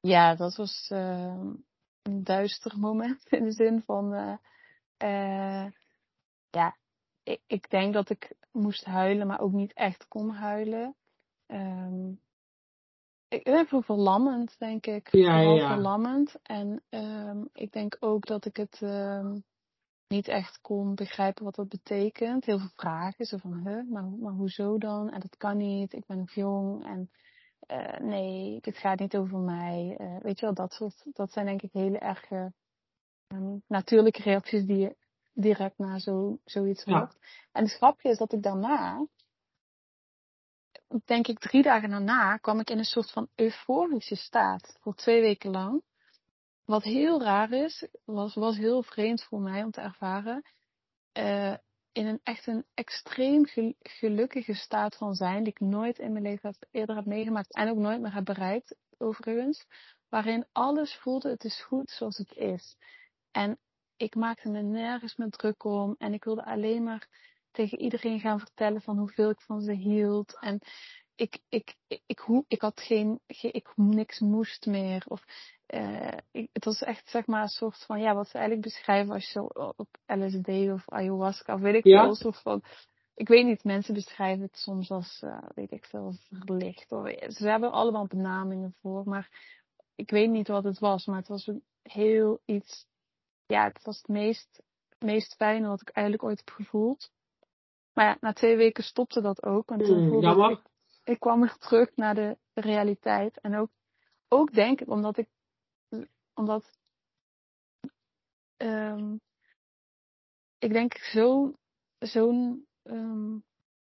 [0.00, 1.52] Ja, dat was uh,
[2.02, 4.36] een duister moment in de zin van, uh,
[5.02, 5.72] uh,
[6.50, 6.76] ja,
[7.22, 10.96] ik, ik, denk dat ik moest huilen, maar ook niet echt kon huilen.
[11.46, 12.20] Um,
[13.28, 15.08] ik ben verlammend, denk ik.
[15.12, 15.72] Ja, Vooral ja.
[15.72, 16.34] verlammend.
[16.42, 18.80] En um, ik denk ook dat ik het
[20.08, 22.44] niet echt kon begrijpen wat dat betekent.
[22.44, 25.10] Heel veel vragen, zo van, huh, maar, maar hoezo dan?
[25.10, 27.10] En dat kan niet, ik ben nog jong en
[27.68, 29.96] uh, nee, dit gaat niet over mij.
[30.00, 32.52] Uh, weet je wel, dat soort, dat zijn denk ik hele erge
[33.28, 34.96] um, natuurlijke reacties die je
[35.32, 37.16] direct na zo, zoiets hoort.
[37.20, 37.28] Ja.
[37.52, 39.06] En het grapje is dat ik daarna,
[41.04, 45.20] denk ik drie dagen daarna, kwam ik in een soort van euforische staat voor twee
[45.20, 45.82] weken lang.
[46.64, 50.42] Wat heel raar is, was, was heel vreemd voor mij om te ervaren.
[51.18, 51.54] Uh,
[51.96, 53.46] in een echt een extreem
[53.82, 57.76] gelukkige staat van zijn, die ik nooit in mijn leven eerder heb meegemaakt en ook
[57.76, 59.66] nooit meer heb bereikt, overigens.
[60.08, 62.76] Waarin alles voelde, het is goed zoals het is.
[63.30, 63.58] En
[63.96, 67.08] ik maakte me nergens meer druk om en ik wilde alleen maar
[67.50, 70.38] tegen iedereen gaan vertellen van hoeveel ik van ze hield.
[70.40, 70.58] En
[71.14, 75.04] ik, ik, ik, ik, ik had geen, ik niks moest meer.
[75.06, 75.24] Of
[75.74, 79.14] uh, ik, het was echt zeg maar een soort van, ja, wat ze eigenlijk beschrijven
[79.14, 82.62] als je op LSD of ayahuasca of weet ik veel, soort van,
[83.14, 86.92] ik weet niet, mensen beschrijven het soms als, uh, weet ik veel, verlicht.
[86.92, 89.54] Of, ze hebben allemaal benamingen voor, maar
[89.94, 92.86] ik weet niet wat het was, maar het was een heel iets,
[93.46, 94.62] ja, het was het meest,
[94.98, 97.10] meest fijne wat ik eigenlijk ooit heb gevoeld.
[97.92, 99.70] Maar ja, na twee weken stopte dat ook.
[99.70, 100.60] En toen mm, voelde ik,
[101.04, 103.40] ik kwam weer terug naar de realiteit.
[103.40, 103.70] En ook,
[104.28, 105.28] ook denk ik, omdat ik
[106.36, 106.78] omdat
[108.56, 109.20] um,
[110.58, 111.56] ik denk zo'n
[111.98, 113.44] zo'n um,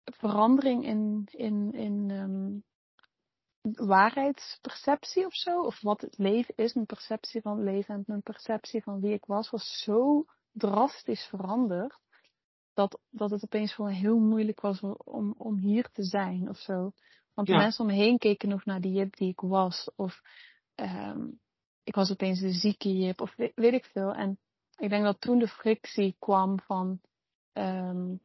[0.04, 2.64] verandering in, in, in um,
[3.76, 8.22] waarheidsperceptie of zo, of wat het leven is, mijn perceptie van het leven en mijn
[8.22, 12.00] perceptie van wie ik was, was zo drastisch veranderd.
[12.74, 16.92] Dat, dat het opeens gewoon heel moeilijk was om, om hier te zijn of zo.
[17.34, 19.92] Want de mensen om me heen keken nog naar die Jip die ik was.
[19.96, 20.22] Of
[20.76, 21.40] um,
[21.88, 24.14] ik was opeens de zieke jip of weet, weet, ik veel.
[24.14, 24.40] En
[24.78, 27.00] ik denk dat toen de frictie kwam van,
[27.54, 28.20] um,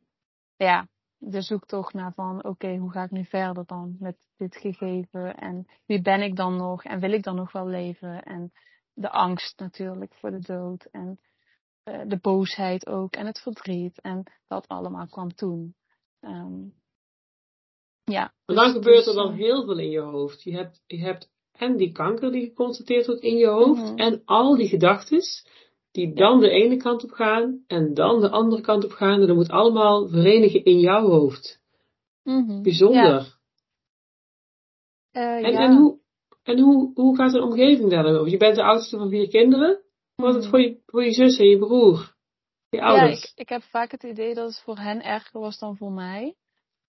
[0.57, 4.57] ja, de zoektocht naar van, oké, okay, hoe ga ik nu verder dan met dit
[4.57, 5.37] gegeven?
[5.37, 6.85] En wie ben ik dan nog?
[6.85, 8.23] En wil ik dan nog wel leven?
[8.23, 8.53] En
[8.93, 10.85] de angst natuurlijk voor de dood.
[10.85, 11.21] En
[11.85, 13.15] uh, de boosheid ook.
[13.15, 14.01] En het verdriet.
[14.01, 15.75] En dat allemaal kwam toen.
[16.21, 16.75] Um,
[18.05, 18.35] ja.
[18.47, 20.43] Maar dan dus, gebeurt er dan dus, heel veel in je hoofd.
[20.43, 21.31] Je hebt, je hebt
[21.63, 23.97] en die kanker die geconstateerd wordt in je hoofd mhm.
[23.97, 25.23] en al die gedachten
[25.91, 29.27] die dan de ene kant op gaan en dan de andere kant op gaan en
[29.27, 31.61] dat moet allemaal verenigen in jouw hoofd.
[32.23, 33.41] Mm Bijzonder.
[35.11, 35.41] Ja.
[35.41, 35.99] Uh, en, en, hoe,
[36.43, 38.31] en hoe, hoe gaat een omgeving daar dan over?
[38.31, 39.83] Je bent de oudste van vier kinderen.
[40.15, 40.51] Hoe was het mhm.
[40.51, 42.15] voor je, voor je zus en je broer?
[42.69, 43.21] Je ouders?
[43.21, 45.93] Ja, ik, ik heb vaak het idee dat het voor hen erger was dan voor
[45.93, 46.35] mij.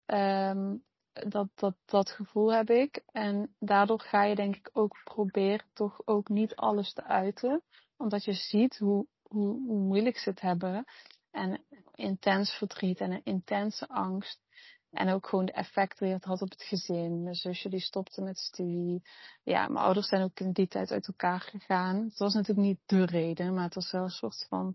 [0.06, 0.82] Um,
[1.14, 3.02] dat, dat, dat gevoel heb ik.
[3.12, 7.62] En daardoor ga je denk ik ook proberen toch ook niet alles te uiten.
[7.96, 10.84] Omdat je ziet hoe, hoe, hoe moeilijk ze het hebben.
[11.30, 14.42] en intens verdriet en een intense angst.
[14.90, 17.22] En ook gewoon de effecten die het had op het gezin.
[17.22, 19.02] Mijn zusje die stopte met studie.
[19.42, 22.04] Ja, mijn ouders zijn ook in die tijd uit elkaar gegaan.
[22.04, 24.74] Het was natuurlijk niet de reden, maar het was wel een soort van,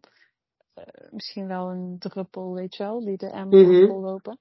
[0.75, 3.87] uh, misschien wel een druppel, weet je wel, die de emmer mm -hmm.
[3.87, 4.39] vollopen.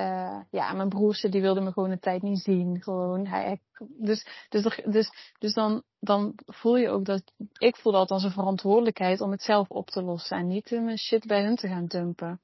[0.00, 2.82] Uh, ja, mijn broertje die wilde me gewoon een tijd niet zien.
[2.82, 7.22] Gewoon, hij, dus, dus, dus, dus dan, dan voel je ook dat,
[7.58, 10.98] ik voel dat als een verantwoordelijkheid om het zelf op te lossen en niet mijn
[10.98, 12.40] shit bij hun te gaan dumpen.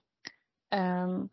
[0.68, 1.30] Um,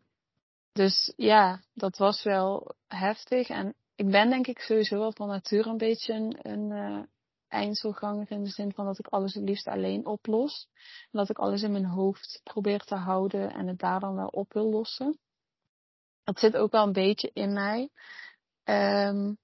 [0.72, 3.48] dus ja, dat was wel heftig.
[3.48, 7.02] En ik ben denk ik sowieso wel van nature een beetje een, een uh,
[7.48, 10.68] eindselganger in de zin van dat ik alles het liefst alleen oplos.
[11.10, 14.52] Dat ik alles in mijn hoofd probeer te houden en het daar dan wel op
[14.52, 15.18] wil lossen.
[16.24, 17.90] Dat zit ook wel een beetje in mij.
[18.64, 19.38] Um,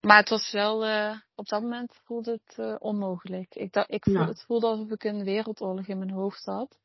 [0.00, 3.54] maar het was wel, uh, op dat moment voelde het uh, onmogelijk.
[3.54, 4.26] Ik dacht, ik voelde, ja.
[4.26, 6.78] Het voelde alsof ik een wereldoorlog in mijn hoofd had.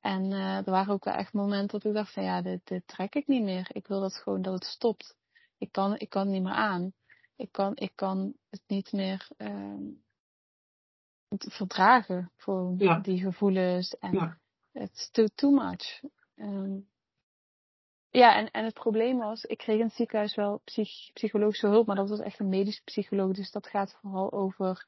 [0.00, 2.86] En uh, er waren ook wel echt momenten dat ik dacht van ja, dit, dit
[2.86, 3.68] trek ik niet meer.
[3.72, 5.16] Ik wil dat gewoon dat het stopt.
[5.58, 6.92] Ik kan, ik kan het niet meer aan.
[7.36, 9.92] Ik kan, ik kan het niet meer uh,
[11.28, 12.32] verdragen.
[12.76, 12.98] Ja.
[12.98, 13.98] die gevoelens.
[13.98, 14.38] En ja.
[14.72, 16.02] it's too, too much.
[16.36, 16.89] Um,
[18.10, 21.86] ja, en, en het probleem was, ik kreeg in het ziekenhuis wel psych, psychologische hulp,
[21.86, 23.32] maar dat was echt een medische psycholoog.
[23.32, 24.86] Dus dat gaat vooral over,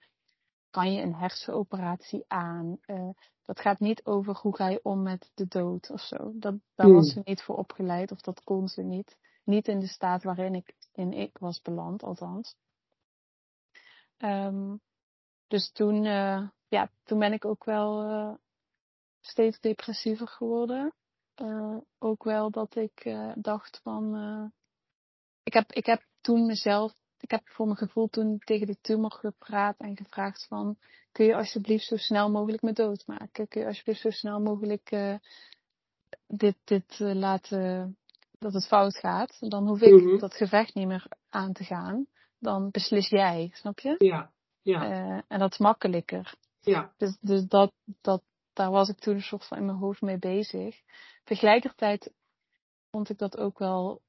[0.70, 2.78] kan je een hersenoperatie aan?
[2.87, 3.11] Uh,
[3.44, 6.16] dat gaat niet over hoe ga je om met de dood of zo.
[6.35, 6.94] Dat, daar hmm.
[6.94, 9.16] was ze niet voor opgeleid of dat kon ze niet.
[9.44, 12.54] Niet in de staat waarin ik, in ik was beland, althans.
[14.18, 14.80] Um,
[15.48, 18.35] dus toen, uh, ja, toen ben ik ook wel uh,
[19.20, 20.92] steeds depressiever geworden.
[21.42, 24.16] Uh, ook wel dat ik dacht van.
[25.42, 29.12] ik, heb, ik heb toen mezelf ik heb voor mijn gevoel toen tegen de tumor
[29.12, 30.76] gepraat en gevraagd van,
[31.12, 33.48] kun je alsjeblieft zo snel mogelijk me doodmaken?
[33.48, 34.90] Kun je alsjeblieft zo snel mogelijk
[36.26, 37.96] dit, dit laten,
[38.38, 39.37] dat het fout gaat?
[39.40, 40.18] Dan hoef ik mm -hmm.
[40.18, 42.07] dat gevecht niet meer aan te gaan.
[42.38, 43.94] Dan beslis jij, snap je?
[43.98, 45.22] Ja, ja.
[45.28, 46.35] En dat is makkelijker.
[46.61, 46.92] Ja.
[46.96, 50.18] Dus, dus dat, dat, daar was ik toen een soort van in mijn hoofd mee
[50.18, 50.80] bezig.
[51.24, 52.12] Tegelijkertijd
[52.90, 54.02] vond ik dat ook wel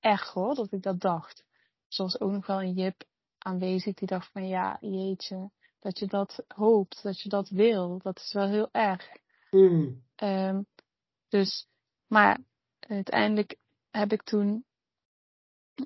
[0.00, 1.44] erg hoor, dat ik dat dacht
[1.92, 3.04] zoals ook nog wel een Jip
[3.38, 8.16] aanwezig die dacht van ja, jeetje, dat je dat hoopt, dat je dat wil, dat
[8.16, 9.08] is wel heel erg.
[9.50, 10.02] Mm.
[10.16, 10.66] Um,
[11.28, 11.66] dus,
[12.06, 12.40] maar
[12.78, 13.56] uiteindelijk
[13.90, 14.64] heb ik toen,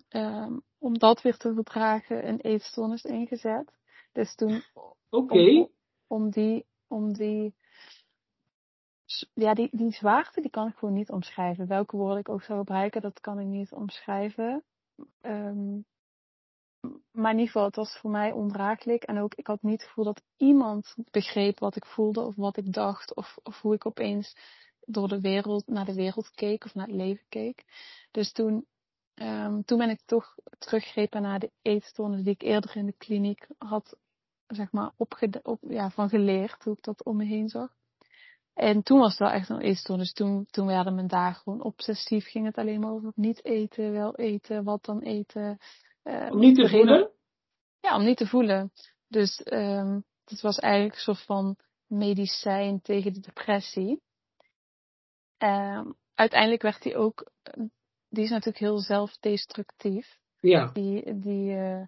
[0.09, 3.73] um, om dat weer te verdragen, een eetstoornis ingezet.
[4.12, 4.62] Dus toen,
[5.09, 5.57] okay.
[5.57, 5.71] om,
[6.07, 7.55] om die, om die,
[9.35, 11.66] ja, die, die zwaarte, die kan ik gewoon niet omschrijven.
[11.66, 14.64] Welke woorden ik ook zou gebruiken, dat kan ik niet omschrijven.
[15.22, 15.85] Um,
[17.11, 19.03] maar in ieder geval, het was voor mij ondraaglijk.
[19.03, 22.57] En ook, ik had niet het gevoel dat iemand begreep wat ik voelde of wat
[22.57, 23.14] ik dacht.
[23.14, 24.37] Of, of hoe ik opeens
[24.81, 27.64] door de wereld, naar de wereld keek of naar het leven keek.
[28.11, 28.66] Dus toen,
[29.14, 33.46] um, toen ben ik toch teruggrepen naar de eetstoornis die ik eerder in de kliniek
[33.59, 33.96] had,
[34.47, 36.65] zeg maar, opge op, ja, van geleerd.
[36.65, 37.75] Hoe ik dat om me heen zag.
[38.55, 40.13] En toen was het wel echt een eetstoornis.
[40.13, 42.27] Toen, toen werden mijn dagen gewoon obsessief.
[42.27, 45.59] Ging het alleen maar over niet eten, wel eten, wat dan eten.
[46.05, 47.11] Uh, om niet te voelen?
[47.81, 48.73] Ja, om niet te voelen.
[49.09, 51.57] Dus um, het was eigenlijk een soort van
[51.87, 54.03] medicijn tegen de depressie.
[55.39, 57.31] Um, uiteindelijk werd die ook,
[58.09, 60.19] die is natuurlijk heel zelfdestructief.
[60.41, 60.71] Ja.
[60.73, 61.83] Die, die uh,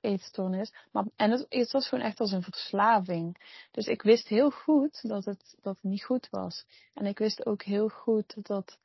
[0.00, 0.72] eetstoornis.
[0.92, 3.36] Maar, en het, het was gewoon echt als een verslaving.
[3.70, 6.64] Dus ik wist heel goed dat het, dat het niet goed was.
[6.94, 8.78] En ik wist ook heel goed dat,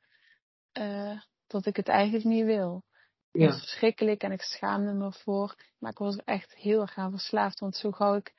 [0.72, 2.84] uh, dat ik het eigenlijk niet wil.
[3.30, 3.40] Ja.
[3.40, 5.56] Dat was verschrikkelijk en ik schaamde me voor.
[5.78, 7.60] Maar ik was er echt heel erg aan verslaafd.
[7.60, 8.34] Want zo gauw ik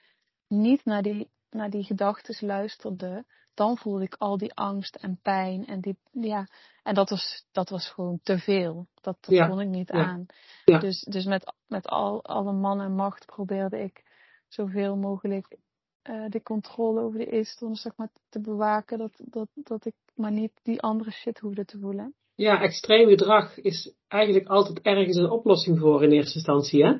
[0.47, 3.25] niet naar die, naar die gedachten luisterde,
[3.55, 5.65] dan voelde ik al die angst en pijn.
[5.65, 6.47] En, die, ja,
[6.83, 8.87] en dat, was, dat was gewoon te veel.
[9.01, 9.47] Dat, dat ja.
[9.47, 10.05] kon ik niet ja.
[10.05, 10.25] aan.
[10.65, 10.79] Ja.
[10.79, 14.03] Dus, dus met, met al, alle man en macht probeerde ik
[14.47, 15.57] zoveel mogelijk
[16.03, 18.97] uh, de controle over de eetstoornis zeg maar, te bewaken.
[18.97, 22.13] Dat, dat, dat ik maar niet die andere shit hoefde te voelen.
[22.35, 26.97] Ja, extreem gedrag is eigenlijk altijd ergens een oplossing voor in eerste instantie, hè?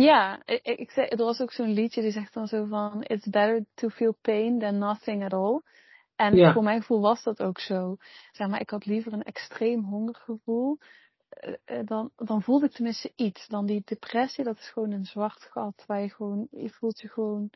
[0.00, 3.26] Ja, ik, ik zei, er was ook zo'n liedje die zegt dan zo van, it's
[3.28, 5.60] better to feel pain than nothing at all.
[6.16, 6.52] En Ja.
[6.52, 7.96] voor mijn gevoel was dat ook zo.
[8.32, 10.78] Zeg maar, ik had liever een extreem hongergevoel.
[11.28, 13.48] eh, eh, Dan, dan voelde ik tenminste iets.
[13.48, 15.84] Dan die depressie, dat is gewoon een zwart gat.
[15.86, 17.50] Waar je gewoon, je voelt je gewoon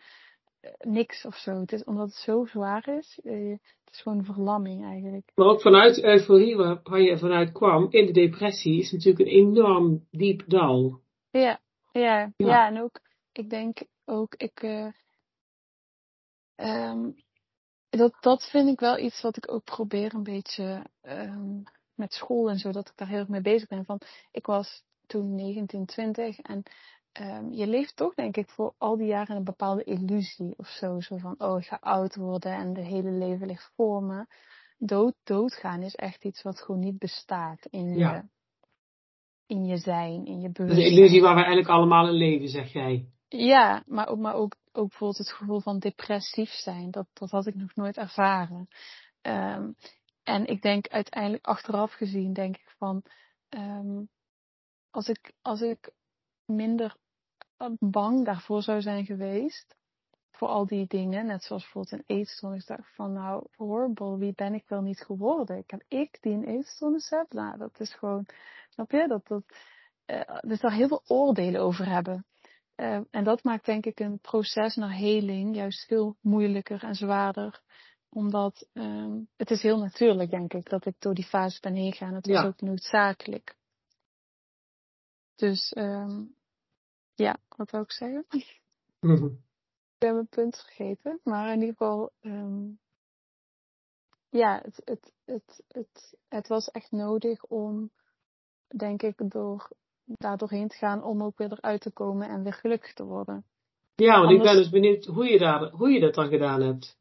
[0.61, 1.61] eh, niks of zo.
[1.61, 3.21] Het is omdat het zo zwaar is.
[3.23, 3.51] eh,
[3.85, 5.33] Het is gewoon een verlamming eigenlijk.
[5.35, 9.35] Maar ook vanuit euforie waar, waar je vanuit kwam in de depressie is natuurlijk een
[9.37, 11.01] enorm diep dal.
[11.31, 11.61] Ja,
[11.93, 12.33] ja, Ja.
[12.37, 12.67] ja.
[12.67, 13.01] En ook,
[13.33, 14.89] ik denk ook, ik, eh
[16.55, 17.11] ehm,
[17.91, 21.63] dat, dat vind ik wel iets wat ik ook probeer een beetje um,
[21.95, 23.85] met school en zo, dat ik daar heel erg mee bezig ben.
[23.85, 24.01] Van,
[24.31, 26.63] ik was toen 19, 20 en
[27.21, 31.01] um, je leeft toch denk ik voor al die jaren een bepaalde illusie of zo.
[31.01, 34.27] Zo van, oh ik ga oud worden en de hele leven ligt voor me.
[34.79, 38.23] Dood, doodgaan is echt iets wat gewoon niet bestaat in je,
[39.51, 40.69] in je zijn, in je bewustzijn.
[40.69, 43.09] Dat is een illusie waar we eigenlijk allemaal in leven, zeg jij.
[43.29, 46.91] Ja, maar ook, maar ook, ook bijvoorbeeld het gevoel van depressief zijn.
[46.91, 48.69] Dat, dat had ik nog nooit ervaren.
[49.23, 49.77] Um,
[50.23, 53.03] en ik denk uiteindelijk achteraf gezien, denk ik van,
[53.49, 54.09] um,
[54.91, 55.93] als ik, als ik
[56.45, 56.97] minder
[57.79, 59.77] bang daarvoor zou zijn geweest,
[60.41, 64.33] voor al die dingen, net zoals bijvoorbeeld een eetstoornis, dacht ik van nou, horrible, wie
[64.35, 65.57] ben ik wel niet geworden?
[65.57, 67.33] Ik heb ik die een eetstoornis heb?
[67.33, 68.27] Nou, dat is gewoon,
[68.69, 69.45] snap je, dat, dat,
[70.07, 72.27] uh, dus daar heel veel oordelen over hebben.
[72.77, 77.61] Uh, en dat maakt denk ik een proces naar heling juist veel moeilijker en zwaarder.
[78.09, 81.93] Omdat um, het is heel natuurlijk, denk ik, dat ik door die fase ben heen
[81.93, 82.15] gegaan.
[82.15, 82.45] Het ja.
[82.45, 83.57] ook noodzakelijk.
[85.35, 86.35] Dus um,
[87.15, 88.25] ja, wat wil ik zeggen?
[88.31, 88.61] Ik
[90.03, 91.21] heb mijn punt vergeten.
[91.25, 92.79] Maar in ieder geval, um,
[94.29, 97.91] ja, het, het, het, het, het was echt nodig om,
[98.77, 99.71] denk ik, door
[100.05, 103.45] daar doorheen te gaan om ook weer eruit te komen en weer gelukkig te worden.
[103.95, 104.37] Ja, want Anders...
[104.37, 106.99] ik ben dus benieuwd hoe je, daar, hoe je dat dan gedaan hebt.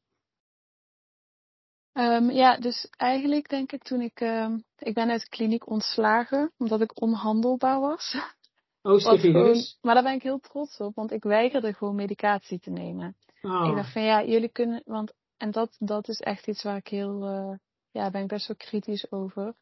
[1.94, 6.52] Um, ja, dus eigenlijk denk ik toen ik, um, ik ben uit de kliniek ontslagen
[6.58, 8.16] omdat ik onhandelbaar was.
[8.82, 12.70] Oh, gewoon, Maar daar ben ik heel trots op, want ik weigerde gewoon medicatie te
[12.70, 13.16] nemen.
[13.42, 13.68] Oh.
[13.70, 16.88] Ik dacht van ja, jullie kunnen, want, en dat, dat is echt iets waar ik
[16.88, 17.58] heel, uh,
[17.92, 19.56] ja, ben ik best wel kritisch over.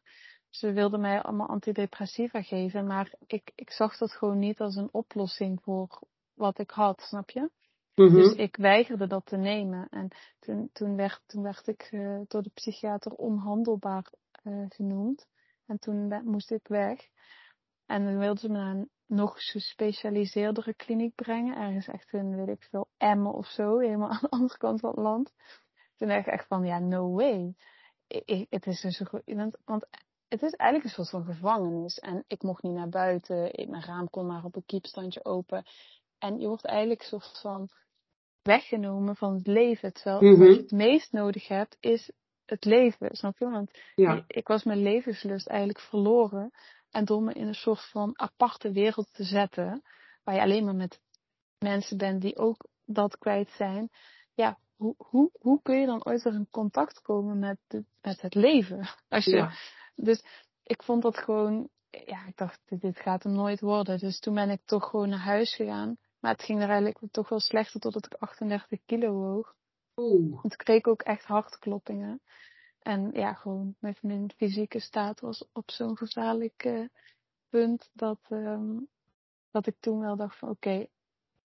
[0.48, 4.88] Ze wilden mij allemaal antidepressiva geven, maar ik, ik zag dat gewoon niet als een
[4.92, 6.00] oplossing voor
[6.34, 7.50] wat ik had, snap je?
[7.94, 8.16] Mm-hmm.
[8.16, 9.88] Dus ik weigerde dat te nemen.
[9.90, 14.12] En toen, toen, werd, toen werd ik uh, door de psychiater onhandelbaar
[14.44, 15.26] uh, genoemd.
[15.66, 17.08] En toen moest ik weg.
[17.88, 21.56] En dan wilden ze me naar een nog gespecialiseerdere kliniek brengen.
[21.56, 23.78] Ergens echt in, weet ik veel, Emmen of zo.
[23.78, 25.32] Helemaal aan de andere kant van het land.
[25.96, 27.54] Toen dacht ik echt van, ja, no way.
[28.06, 29.86] Ik, ik, het is dus een, want
[30.28, 31.98] het is eigenlijk een soort van gevangenis.
[31.98, 33.70] En ik mocht niet naar buiten.
[33.70, 35.64] Mijn raam kon maar op een kiepstandje open.
[36.18, 37.68] En je wordt eigenlijk een soort van
[38.42, 39.92] weggenomen van het leven.
[39.92, 42.10] Terwijl wat je het meest nodig hebt, is
[42.44, 43.16] het leven.
[43.16, 43.50] Snap je?
[43.50, 44.24] Want ja.
[44.26, 46.50] ik was mijn levenslust eigenlijk verloren.
[46.90, 49.82] En door me in een soort van aparte wereld te zetten.
[50.24, 51.00] Waar je alleen maar met
[51.58, 53.90] mensen bent die ook dat kwijt zijn.
[54.34, 58.20] Ja, hoe, hoe, hoe kun je dan ooit weer in contact komen met, de, met
[58.20, 58.88] het leven?
[59.08, 59.52] Als je, ja.
[59.94, 60.24] Dus
[60.62, 63.98] ik vond dat gewoon, ja, ik dacht, dit, dit gaat hem nooit worden.
[63.98, 65.96] Dus toen ben ik toch gewoon naar huis gegaan.
[66.20, 69.54] Maar het ging er eigenlijk toch wel slechter totdat ik 38 kilo woog.
[69.96, 70.42] Oeh.
[70.42, 72.20] Want ik kreeg ook echt hartkloppingen.
[72.78, 76.88] En ja, gewoon mijn, mijn fysieke staat was op zo'n gevaarlijk uh,
[77.48, 78.88] punt dat, um,
[79.50, 80.90] dat ik toen wel dacht van oké, okay,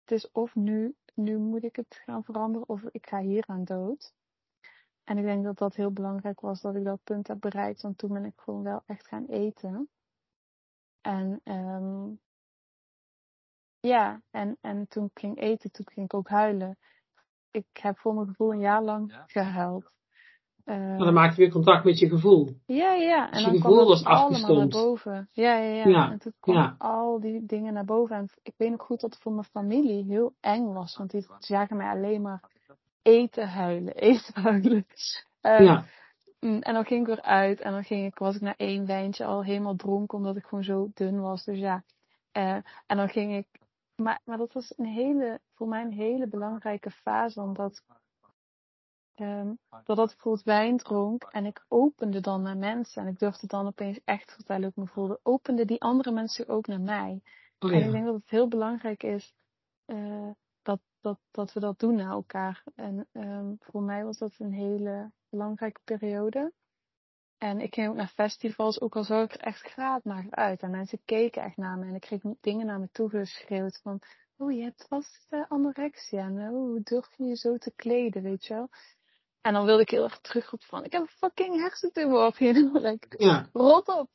[0.01, 3.65] het is of nu, nu moet ik het gaan veranderen of ik ga hier aan
[3.65, 4.13] dood.
[5.05, 7.99] En ik denk dat dat heel belangrijk was dat ik dat punt heb bereikt, want
[7.99, 9.89] toen ben ik gewoon wel echt gaan eten.
[11.01, 12.21] En um,
[13.81, 16.79] ja, en, en toen ik ging eten, toen ging ik ook huilen.
[17.51, 19.91] Ik heb voor mijn gevoel een jaar lang gehuild.
[20.65, 22.57] Uh, maar dan maak je weer contact met je gevoel.
[22.67, 23.27] Ja, ja.
[23.27, 25.29] Dus en dan je gevoel kwam was het allemaal naar boven.
[25.33, 25.89] Ja, ja, ja.
[25.89, 26.75] Ja, En toen kwamen ja.
[26.79, 28.17] al die dingen naar boven.
[28.17, 30.97] En ik weet nog goed dat het voor mijn familie heel eng was.
[30.97, 32.43] Want die zagen mij alleen maar
[33.03, 34.87] eten huilen, eten huilen.
[35.43, 35.85] Uh, Ja.
[36.41, 38.87] mm, En dan ging ik weer uit en dan ging ik, was ik na één
[38.87, 41.45] wijntje al helemaal dronken omdat ik gewoon zo dun was.
[41.45, 41.83] Dus ja.
[42.37, 42.55] Uh,
[42.87, 43.47] en dan ging ik,
[43.97, 47.41] maar, maar dat was een hele, voor mij een hele belangrijke fase.
[47.41, 47.83] Omdat,
[49.17, 53.03] um, doordat ik bijvoorbeeld wijn dronk en ik opende dan naar mensen.
[53.03, 55.21] En ik durfde dan opeens echt te vertellen hoe ik me voelde.
[55.23, 57.23] Opende die andere mensen ook naar mij.
[57.59, 59.35] Oh, En ik denk dat het heel belangrijk is
[59.87, 60.31] uh,
[60.63, 62.65] dat, dat, dat we dat doen naar elkaar.
[62.75, 66.53] En um, voor mij was dat een hele belangrijke periode.
[67.39, 70.63] En ik ging ook naar festivals, ook al zag ik er echt graadnager uit.
[70.63, 74.01] En mensen keken echt naar me en ik kreeg dingen naar me toegeschreeuwd van...
[74.37, 76.27] Oh, je hebt vast uh, anorexia.
[76.27, 78.69] En oh, hoe durf je je zo te kleden, weet je wel?
[79.43, 80.85] En dan wilde ik heel erg terugroepen van...
[80.85, 83.49] Ik heb een fucking hersentumor op like, Ja.
[83.53, 84.09] Rot op!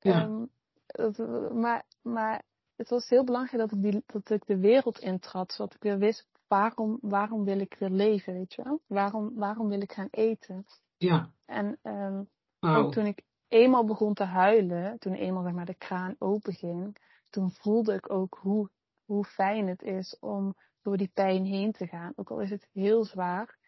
[0.00, 0.24] Ja.
[0.24, 0.50] Um,
[0.86, 1.18] dat,
[1.52, 2.42] maar, maar
[2.76, 5.52] het was heel belangrijk dat ik, die, dat ik de wereld intrad.
[5.52, 8.80] Zodat ik weer wist, waarom, waarom wil ik weer leven, weet je wel?
[8.86, 10.66] Waarom, waarom wil ik gaan eten?
[10.96, 11.30] Ja.
[11.46, 12.28] En um,
[12.60, 16.96] ook toen ik eenmaal begon te huilen, toen eenmaal zeg maar, de kraan open ging,
[17.30, 18.70] toen voelde ik ook hoe,
[19.04, 22.12] hoe fijn het is om door die pijn heen te gaan.
[22.16, 23.58] Ook al is het heel zwaar.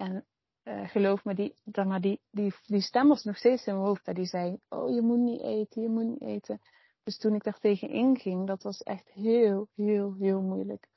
[0.00, 0.24] En
[0.64, 3.86] uh, geloof me, die, dan maar die, die, die stem was nog steeds in mijn
[3.86, 4.04] hoofd.
[4.04, 6.60] Dat die zei, oh je moet niet eten, je moet niet eten.
[7.02, 10.88] Dus toen ik daar tegen inging, dat was echt heel, heel, heel moeilijk.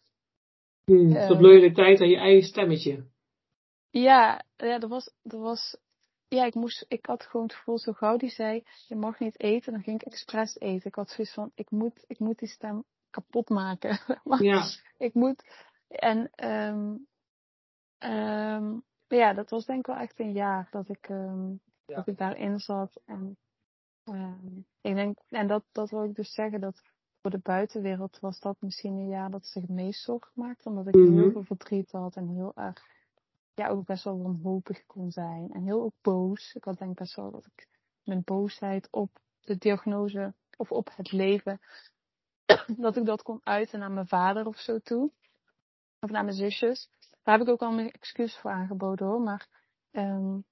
[0.83, 3.07] Hmm, uh, de loyaliteit aan je eigen stemmetje.
[3.89, 5.77] Ja, ja dat, was, dat was
[6.27, 9.39] ja, ik, moest, ik had gewoon het gevoel, zo gauw die zei, je mag niet
[9.39, 10.87] eten, dan ging ik expres eten.
[10.87, 13.99] Ik had zoiets van, ik moet, ik moet die stem kapot maken.
[14.39, 14.63] ja.
[14.97, 15.43] Ik moet,
[15.87, 17.07] en um,
[17.99, 18.83] um,
[19.17, 21.95] ja, dat was denk ik wel echt een jaar dat ik, um, ja.
[21.95, 23.01] dat ik daarin zat.
[23.05, 23.37] En
[24.05, 26.81] um, ik denk, en dat, dat wil ik dus zeggen, dat
[27.21, 30.69] voor de buitenwereld was dat misschien een jaar dat zich het meest zorgen maakte.
[30.69, 31.17] Omdat ik mm-hmm.
[31.17, 32.81] heel veel verdriet had en heel erg
[33.53, 35.51] ja, ook best wel wanhopig kon zijn.
[35.53, 36.53] En heel ook boos.
[36.53, 37.67] Ik had denk best wel dat ik
[38.03, 41.59] mijn boosheid op de diagnose of op het leven,
[42.77, 45.11] dat ik dat kon uiten naar mijn vader of zo toe.
[45.99, 46.89] Of naar mijn zusjes.
[47.23, 49.21] Daar heb ik ook al mijn excuus voor aangeboden hoor.
[49.21, 49.47] Maar
[49.91, 50.45] um,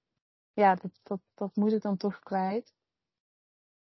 [0.54, 2.74] ja, dat, dat, dat moet ik dan toch kwijt.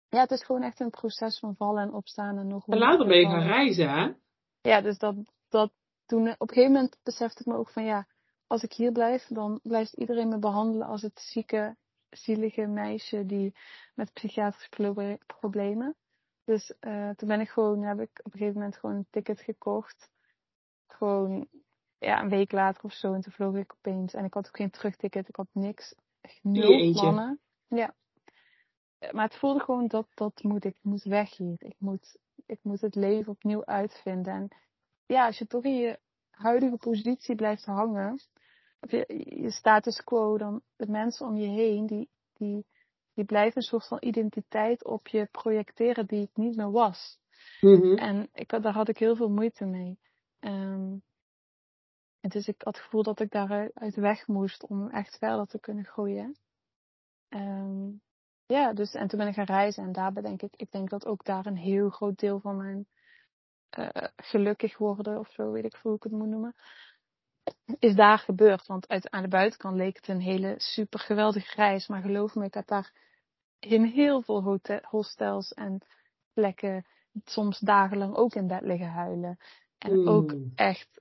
[0.08, 2.66] Ja, het is gewoon echt een proces van vallen en opstaan en nog.
[2.66, 4.12] En later ben je gaan reizen, hè?
[4.60, 5.16] Ja, dus dat,
[5.48, 5.72] dat
[6.06, 8.06] toen op een gegeven moment besefte ik me ook van ja,
[8.46, 11.76] als ik hier blijf, dan blijft iedereen me behandelen als het zieke,
[12.10, 13.54] zielige meisje die
[13.94, 15.96] met psychiatrische problemen.
[16.44, 19.40] Dus uh, toen ben ik gewoon, heb ik op een gegeven moment gewoon een ticket
[19.40, 20.10] gekocht.
[20.86, 21.48] Gewoon
[22.00, 23.12] ja, een week later of zo.
[23.12, 24.14] En toen vloog ik opeens.
[24.14, 25.28] En ik had ook geen terugticket.
[25.28, 25.94] Ik had niks.
[26.20, 27.40] Echt nul plannen.
[27.68, 27.94] Ja.
[29.10, 30.76] Maar het voelde gewoon dat, dat moet ik.
[30.80, 31.56] Moet weg hier.
[31.58, 34.32] Ik moet, ik moet het leven opnieuw uitvinden.
[34.32, 34.48] En
[35.06, 35.98] ja, als je toch in je
[36.30, 38.20] huidige positie blijft hangen
[38.80, 39.04] of je,
[39.42, 42.66] je status quo, dan de mensen om je heen, die, die,
[43.14, 47.18] die blijven een soort van identiteit op je projecteren die ik niet meer was.
[47.60, 47.96] Mm-hmm.
[47.96, 49.98] En ik, daar had ik heel veel moeite mee.
[50.40, 51.02] Um,
[52.20, 55.60] en dus ik had het gevoel dat ik daaruit weg moest om echt verder te
[55.60, 56.36] kunnen groeien.
[57.28, 58.00] Um,
[58.46, 61.06] ja, dus en toen ben ik gaan reizen en daarbij denk ik, ik denk dat
[61.06, 62.86] ook daar een heel groot deel van mijn
[63.78, 66.54] uh, gelukkig worden of zo, weet ik hoe ik het moet noemen,
[67.78, 68.66] is daar gebeurd.
[68.66, 71.86] Want uit, aan de buitenkant leek het een hele super geweldige reis.
[71.86, 72.92] Maar geloof me, ik daar
[73.58, 75.78] in heel veel hotel, hostels en
[76.32, 76.86] plekken
[77.24, 79.38] soms dagenlang ook in bed liggen huilen.
[79.78, 80.99] En ook echt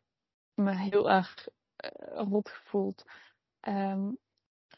[0.60, 1.48] me heel erg
[1.86, 3.06] uh, rot gevoeld.
[3.68, 4.18] Um,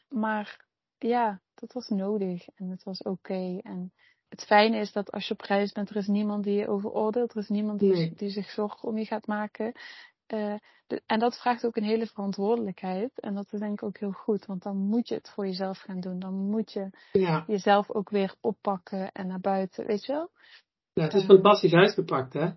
[0.10, 0.66] maar
[0.98, 3.10] ja, dat was nodig en het was oké.
[3.10, 3.60] Okay.
[3.64, 3.94] En
[4.30, 7.32] het fijne is dat als je op reis bent, er is niemand die je overoordeelt.
[7.32, 9.72] Er is niemand die, die zich zorgen om je gaat maken.
[10.34, 10.56] Uh,
[11.06, 13.20] en dat vraagt ook een hele verantwoordelijkheid.
[13.20, 14.46] En dat is denk ik ook heel goed.
[14.46, 16.20] Want dan moet je het voor jezelf gaan doen.
[16.20, 17.44] Dan moet je ja.
[17.48, 19.86] jezelf ook weer oppakken en naar buiten.
[19.86, 20.30] Weet je wel?
[20.94, 22.50] Ja, het is fantastisch uitgepakt, hè?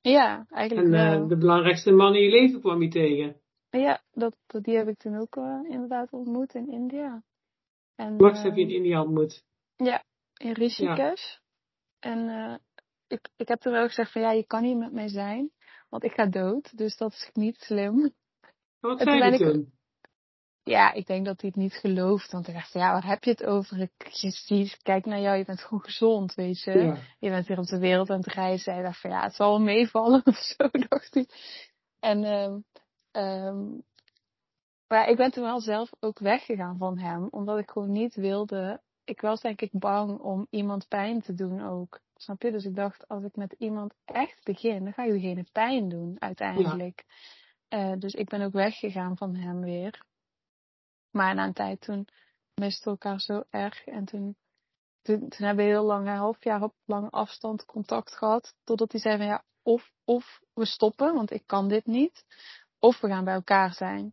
[0.00, 3.40] Ja, eigenlijk En uh, de belangrijkste man in je leven kwam je tegen.
[3.70, 7.22] Ja, dat, die heb ik toen ook uh, inderdaad ontmoet in India.
[7.94, 9.44] En, Max heb je in India ontmoet?
[9.76, 10.04] Ja,
[10.36, 11.22] in Rishikesh.
[11.22, 11.38] Ja.
[11.98, 12.60] En
[13.06, 15.50] ik, ik heb toen wel gezegd van ja, je kan hier met mij zijn.
[15.88, 18.12] Want ik ga dood, dus dat is niet slim.
[18.80, 19.72] Wat zei je toen?
[20.62, 22.32] Ja, ik denk dat hij het niet gelooft.
[22.32, 23.80] Want hij dacht ja, waar heb je het over?
[23.80, 26.96] Ik, je ziet, kijk naar jou, je bent gewoon gezond, weet je.
[27.18, 28.72] Je bent weer op de wereld aan het reizen.
[28.72, 31.28] Hij dacht van, ja, het zal wel meevallen of zo, dacht hij.
[32.00, 32.64] En, um,
[33.12, 33.82] um,
[34.88, 37.28] maar ik ben toen wel zelf ook weggegaan van hem.
[37.30, 38.80] Omdat ik gewoon niet wilde.
[39.04, 42.00] Ik was denk ik bang om iemand pijn te doen ook.
[42.14, 42.50] Snap je?
[42.50, 46.16] Dus ik dacht, als ik met iemand echt begin, dan ga je diegene pijn doen
[46.18, 47.04] uiteindelijk.
[47.68, 47.92] Ja.
[47.92, 50.06] Uh, dus ik ben ook weggegaan van hem weer.
[51.10, 52.08] Maar na een tijd toen
[52.54, 53.84] misten we elkaar zo erg.
[53.84, 54.36] En toen,
[55.02, 58.54] toen, toen hebben we heel lang, een half jaar op lange afstand contact gehad.
[58.64, 62.24] Totdat hij zei van ja, of, of we stoppen, want ik kan dit niet.
[62.78, 64.12] Of we gaan bij elkaar zijn.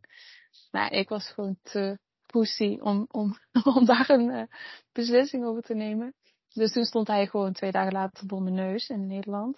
[0.71, 3.37] Nou, ik was gewoon te pussy om, om,
[3.75, 4.43] om daar een uh,
[4.91, 6.13] beslissing over te nemen.
[6.53, 9.57] Dus toen stond hij gewoon twee dagen later voor mijn neus in Nederland.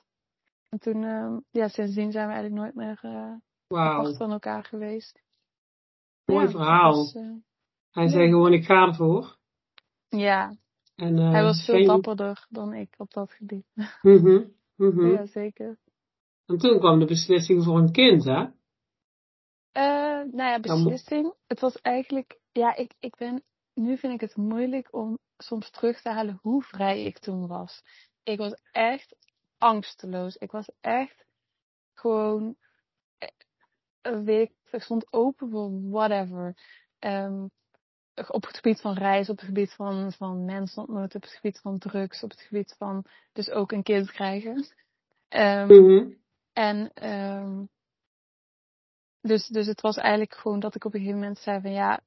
[0.69, 3.35] En toen, uh, ja, sindsdien zijn we eigenlijk nooit meer uh,
[3.67, 4.17] wow.
[4.17, 5.21] van elkaar geweest.
[6.27, 7.13] Mooi verhaal.
[7.15, 7.35] uh,
[7.91, 8.09] hij ja.
[8.09, 9.37] zei gewoon, ik ga ervoor.
[10.09, 10.57] Ja.
[10.95, 13.65] En, hij was veel dapperder dan ik op dat gebied.
[14.01, 14.53] Mm -hmm.
[14.75, 15.11] Mm -hmm.
[15.11, 15.77] Ja, zeker.
[16.45, 18.45] En toen kwam de beslissing voor een kind, hè?
[20.31, 21.33] nou ja, beslissing.
[21.47, 26.01] Het was eigenlijk, ja, ik, ik ben, nu vind ik het moeilijk om soms terug
[26.01, 27.83] te halen hoe vrij ik toen was.
[28.23, 29.15] Ik was echt
[29.57, 30.35] angsteloos.
[30.35, 31.25] Ik was echt
[31.93, 32.55] gewoon,
[33.17, 36.55] eh, weet ik, ik stond open voor whatever.
[36.99, 37.49] Um,
[38.27, 41.59] op het gebied van reizen, op het gebied van, van mensen ontmoeten, op het gebied
[41.59, 44.67] van drugs, op het gebied van dus ook een kind krijgen.
[45.29, 46.17] Um, mm -hmm.
[46.53, 47.69] En um,
[49.21, 52.01] dus, dus het was eigenlijk gewoon dat ik op een gegeven moment zei van ja,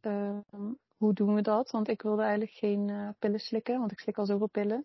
[0.97, 1.71] hoe doen we dat?
[1.71, 4.85] Want ik wilde eigenlijk geen uh, pillen slikken, want ik slik al zoveel pillen.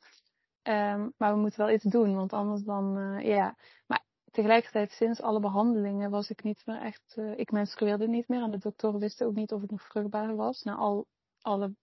[1.17, 3.57] Maar we moeten wel iets doen, want anders dan, uh, ja.
[3.87, 4.03] Maar
[4.35, 8.41] tegelijkertijd, sinds alle behandelingen was ik niet meer echt, uh, ik menstrueerde niet meer.
[8.41, 10.63] En de doktoren wisten ook niet of ik nog vruchtbaar was.
[10.63, 11.07] Na al,
[11.41, 11.75] alle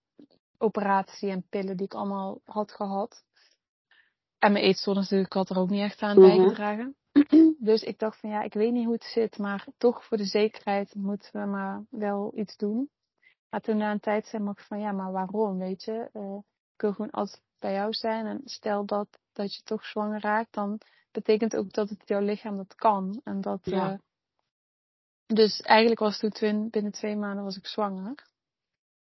[0.59, 3.25] operatie en pillen die ik allemaal had gehad.
[4.39, 6.37] En mijn eetstoornis natuurlijk had er ook niet echt aan mm-hmm.
[6.37, 6.97] bijgedragen.
[7.71, 10.25] dus ik dacht van ja, ik weet niet hoe het zit, maar toch voor de
[10.25, 12.91] zekerheid moeten we maar wel iets doen.
[13.51, 16.09] Maar toen na een tijd zei ik van ja, maar waarom, weet je?
[16.13, 16.37] Uh,
[16.75, 20.55] ik wil gewoon altijd bij jou zijn en stel dat, dat je toch zwanger raakt,
[20.55, 20.81] dan
[21.13, 23.21] betekent ook dat het jouw lichaam dat kan.
[23.25, 23.93] En dat, ja.
[23.93, 23.99] uh,
[25.27, 28.15] dus eigenlijk was toen binnen twee maanden was ik zwanger.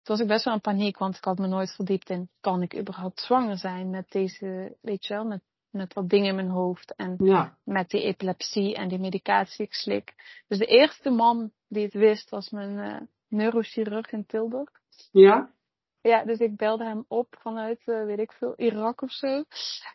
[0.02, 2.62] Toen was ik best wel in paniek, want ik had me nooit verdiept in, kan
[2.62, 6.50] ik überhaupt zwanger zijn met deze, weet je wel, met, met wat dingen in mijn
[6.50, 7.58] hoofd en ja.
[7.64, 10.14] met die epilepsie en die medicatie ik slik.
[10.48, 14.70] Dus de eerste man die het wist was mijn uh, neurochirurg in Tilburg.
[15.12, 15.54] Ja?
[16.02, 19.44] Ja, dus ik belde hem op vanuit, uh, weet ik veel, Irak of zo.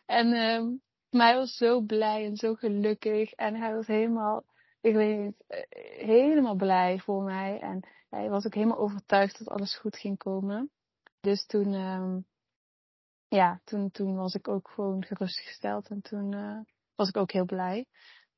[0.05, 0.33] En
[1.11, 3.31] uh, hij was zo blij en zo gelukkig.
[3.31, 4.43] En hij was helemaal,
[4.81, 5.57] ik weet niet, uh,
[6.07, 7.59] helemaal blij voor mij.
[7.59, 10.69] En hij was ook helemaal overtuigd dat alles goed ging komen.
[11.19, 12.25] Dus toen, um,
[13.27, 15.89] ja, toen, toen was ik ook gewoon gerustgesteld.
[15.89, 16.59] En toen uh,
[16.95, 17.85] was ik ook heel blij.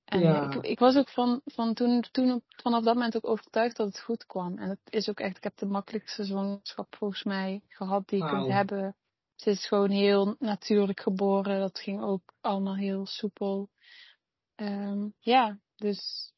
[0.06, 0.52] En ja.
[0.52, 4.00] ik, ik, was ook van, van toen, toen, vanaf dat moment ook overtuigd dat het
[4.00, 4.58] goed kwam.
[4.58, 8.26] En het is ook echt, ik heb de makkelijkste zwangerschap volgens mij gehad die je
[8.26, 8.34] wow.
[8.34, 8.96] kunt hebben.
[9.36, 11.60] Ze is gewoon heel natuurlijk geboren.
[11.60, 13.70] Dat ging ook allemaal heel soepel.
[14.56, 16.32] Um, ja, dus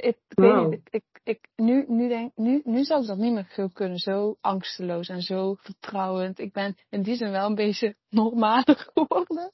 [0.00, 0.72] ik, wow.
[0.72, 3.98] ik, ik, ik, nu, nu, denk, nu, nu zou ik dat niet meer veel kunnen.
[3.98, 6.38] Zo angsteloos en zo vertrouwend.
[6.38, 9.52] Ik ben in die zin wel een beetje normaler geworden.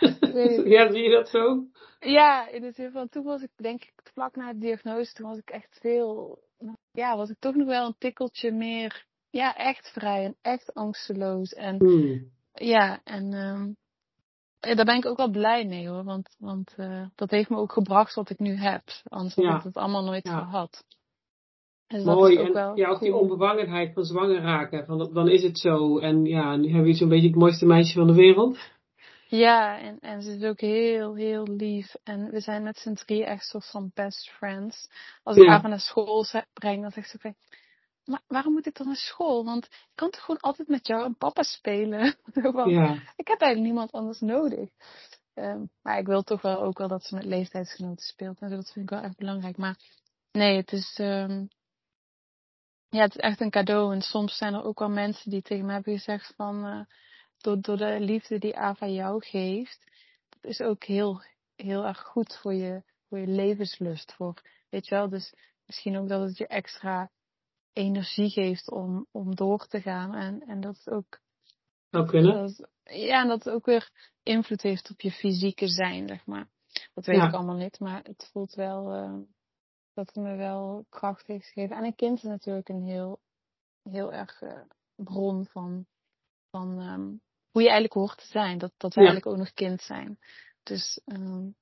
[0.74, 1.66] ja, zie je dat zo?
[2.00, 5.28] Ja, in de zin van toen was ik denk ik vlak na de diagnose, toen
[5.28, 6.38] was ik echt veel,
[6.92, 9.06] ja, was ik toch nog wel een tikkeltje meer,
[9.38, 11.52] ja, echt vrij en echt angsteloos.
[11.52, 12.30] En hmm.
[12.52, 13.76] ja, en um,
[14.60, 17.56] ja, daar ben ik ook wel blij mee hoor, want, want uh, dat heeft me
[17.56, 18.82] ook gebracht wat ik nu heb.
[19.04, 20.38] Anders had ik het allemaal nooit ja.
[20.38, 20.84] gehad.
[21.86, 25.42] Dus Mooi, ook en wel ja, ook die onbevangenheid van zwanger raken, van, dan is
[25.42, 25.98] het zo.
[25.98, 28.58] En ja, nu hebben we zo'n beetje het mooiste meisje van de wereld.
[29.28, 31.94] Ja, en, en ze is ook heel, heel lief.
[32.04, 34.88] En we zijn met z'n drie echt soort van best friends.
[35.22, 35.50] Als ik ja.
[35.50, 37.34] haar naar school breng, dan zegt ze van,
[38.08, 39.44] maar waarom moet ik dan naar school?
[39.44, 42.16] Want ik kan toch gewoon altijd met jou en papa spelen?
[42.64, 42.92] ja.
[43.16, 44.68] Ik heb eigenlijk niemand anders nodig.
[45.34, 48.40] Um, maar ik wil toch wel ook wel dat ze met leeftijdsgenoten speelt.
[48.40, 49.56] En dat vind ik wel echt belangrijk.
[49.56, 49.76] Maar
[50.32, 51.48] nee, het is, um,
[52.88, 53.94] ja, het is echt een cadeau.
[53.94, 56.80] En soms zijn er ook wel mensen die tegen me hebben gezegd van, uh,
[57.38, 59.84] door, door de liefde die Ava jou geeft,
[60.28, 61.22] dat is ook heel,
[61.56, 64.12] heel erg goed voor je, voor je levenslust.
[64.12, 65.34] Voor, weet je wel, dus
[65.66, 67.10] misschien ook dat het je extra
[67.78, 70.14] energie geeft om, om door te gaan.
[70.14, 71.20] En, en dat het ook.
[71.90, 72.34] Zou kunnen.
[72.34, 73.90] Dat, ja, en dat het ook weer
[74.22, 76.48] invloed heeft op je fysieke zijn, zeg maar.
[76.94, 77.26] Dat weet ja.
[77.26, 79.18] ik allemaal niet, maar het voelt wel uh,
[79.94, 81.76] dat het me wel kracht heeft gegeven.
[81.76, 83.20] En een kind is natuurlijk een heel,
[83.82, 84.60] heel erg uh,
[84.94, 85.86] bron van,
[86.50, 87.20] van um,
[87.50, 88.58] hoe je eigenlijk hoort te zijn.
[88.58, 89.06] Dat, dat we ja.
[89.06, 90.18] eigenlijk ook nog kind zijn.
[90.62, 91.56] Dus um,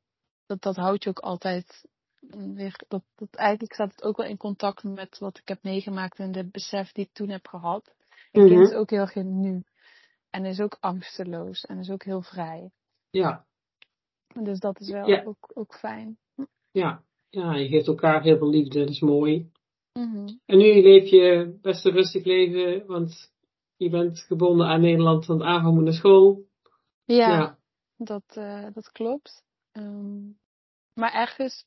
[0.46, 1.88] dat, dat houdt je ook altijd
[2.30, 6.18] weer, dat, dat eigenlijk staat het ook wel in contact met wat ik heb meegemaakt
[6.18, 7.94] en de besef die ik toen heb gehad.
[8.32, 8.56] Een mm-hmm.
[8.56, 9.64] kind is ook heel erg in nu.
[10.30, 12.70] En is ook angsteloos en is ook heel vrij.
[13.10, 13.46] Ja.
[14.42, 15.24] Dus dat is wel ja.
[15.24, 16.18] ook, ook fijn.
[16.70, 17.04] Ja.
[17.28, 19.50] ja, je geeft elkaar heel veel liefde, dat is mooi.
[19.92, 20.40] Mm-hmm.
[20.46, 23.32] En nu leef je best een rustig leven, want
[23.76, 26.44] je bent gebonden aan Nederland, want Ava moet naar school.
[27.04, 27.58] Ja, ja.
[27.96, 29.44] Dat, uh, dat klopt.
[29.72, 30.38] Um,
[30.94, 31.66] maar ergens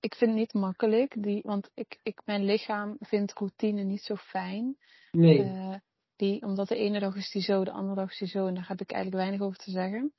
[0.00, 4.16] ik vind het niet makkelijk, die, want ik, ik, mijn lichaam vindt routine niet zo
[4.16, 4.76] fijn.
[5.10, 5.38] Nee.
[5.38, 5.74] Uh,
[6.16, 8.54] die, omdat de ene dag is die zo, de andere dag is die zo, en
[8.54, 10.12] daar heb ik eigenlijk weinig over te zeggen.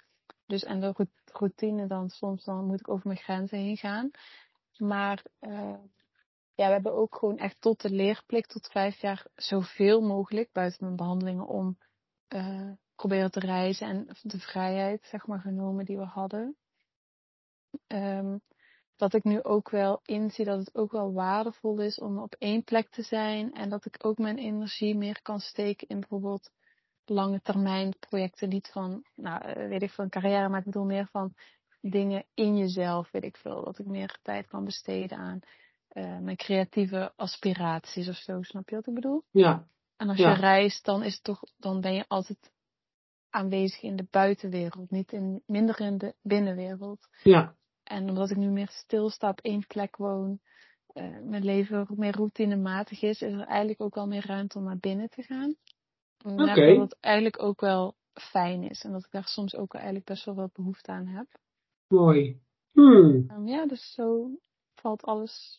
[0.46, 4.12] Dus en de routine dan, soms dan moet ik over mijn grenzen heen gaan.
[4.78, 5.78] Maar uh,
[6.56, 10.84] ja, we hebben ook gewoon echt tot de leerplicht, tot vijf jaar, zoveel mogelijk buiten
[10.84, 11.78] mijn behandelingen om
[12.30, 16.56] uh, proberen te reizen en de vrijheid, zeg maar, genomen die we hadden.
[17.88, 18.41] Um,
[19.04, 22.64] dat ik nu ook wel inzie dat het ook wel waardevol is om op één
[22.64, 23.54] plek te zijn.
[23.54, 26.51] En dat ik ook mijn energie meer kan steken in bijvoorbeeld
[27.06, 28.49] lange termijn projecten.
[28.49, 31.34] Niet van, nou, eh, weet ik veel, een carrière, maar ik bedoel meer van
[31.82, 33.64] dingen in jezelf, weet ik veel.
[33.64, 35.39] Dat ik meer tijd kan besteden aan
[35.93, 38.41] uh, mijn creatieve aspiraties of zo.
[38.41, 39.24] Snap je wat ik bedoel?
[39.32, 39.68] Ja.
[39.97, 40.30] En als ja.
[40.30, 42.51] je reist, dan is het toch, dan ben je altijd
[43.30, 47.08] aanwezig in de buitenwereld, niet in, minder in de binnenwereld.
[47.24, 47.56] Ja.
[47.84, 50.40] En omdat ik nu meer stilsta op één plek woon,
[50.94, 54.78] uh, mijn leven meer routinematig is, is er eigenlijk ook wel meer ruimte om naar
[54.80, 55.56] binnen te gaan.
[56.24, 60.06] Merk dat het eigenlijk ook wel fijn is en dat ik daar soms ook eigenlijk
[60.06, 61.28] best wel wat behoefte aan heb.
[61.88, 62.42] Mooi.
[62.72, 63.26] Hmm.
[63.32, 64.30] Um, ja, dus zo
[64.76, 65.58] valt alles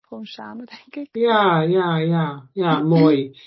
[0.00, 1.16] gewoon samen, denk ik.
[1.16, 3.30] Ja, ja, ja, ja, mooi.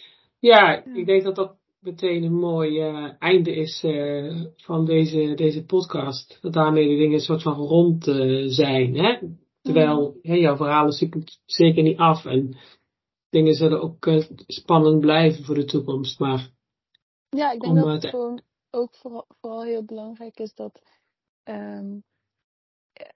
[0.41, 5.65] Ja, ik denk dat dat meteen een mooi uh, einde is uh, van deze, deze
[5.65, 6.37] podcast.
[6.41, 8.95] Dat daarmee de dingen een soort van rond uh, zijn.
[8.95, 9.19] Hè?
[9.61, 10.31] Terwijl mm.
[10.31, 11.05] hè, jouw verhaal is
[11.45, 12.25] zeker niet af.
[12.25, 12.57] En
[13.29, 16.19] dingen zullen ook spannend blijven voor de toekomst.
[16.19, 16.49] Maar
[17.29, 20.81] ja, ik denk dat het gewoon ook vooral, vooral heel belangrijk is dat.
[21.43, 22.03] Um,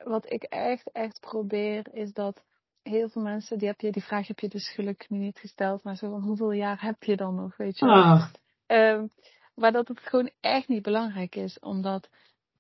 [0.04, 2.44] wat ik echt, echt probeer is dat
[2.82, 5.96] heel veel mensen, die, heb je, die vraag heb je dus gelukkig niet gesteld, maar
[5.96, 8.32] zo van hoeveel jaar heb je dan nog, weet je ah.
[8.74, 9.10] Um,
[9.56, 12.10] maar dat het gewoon echt niet belangrijk is, omdat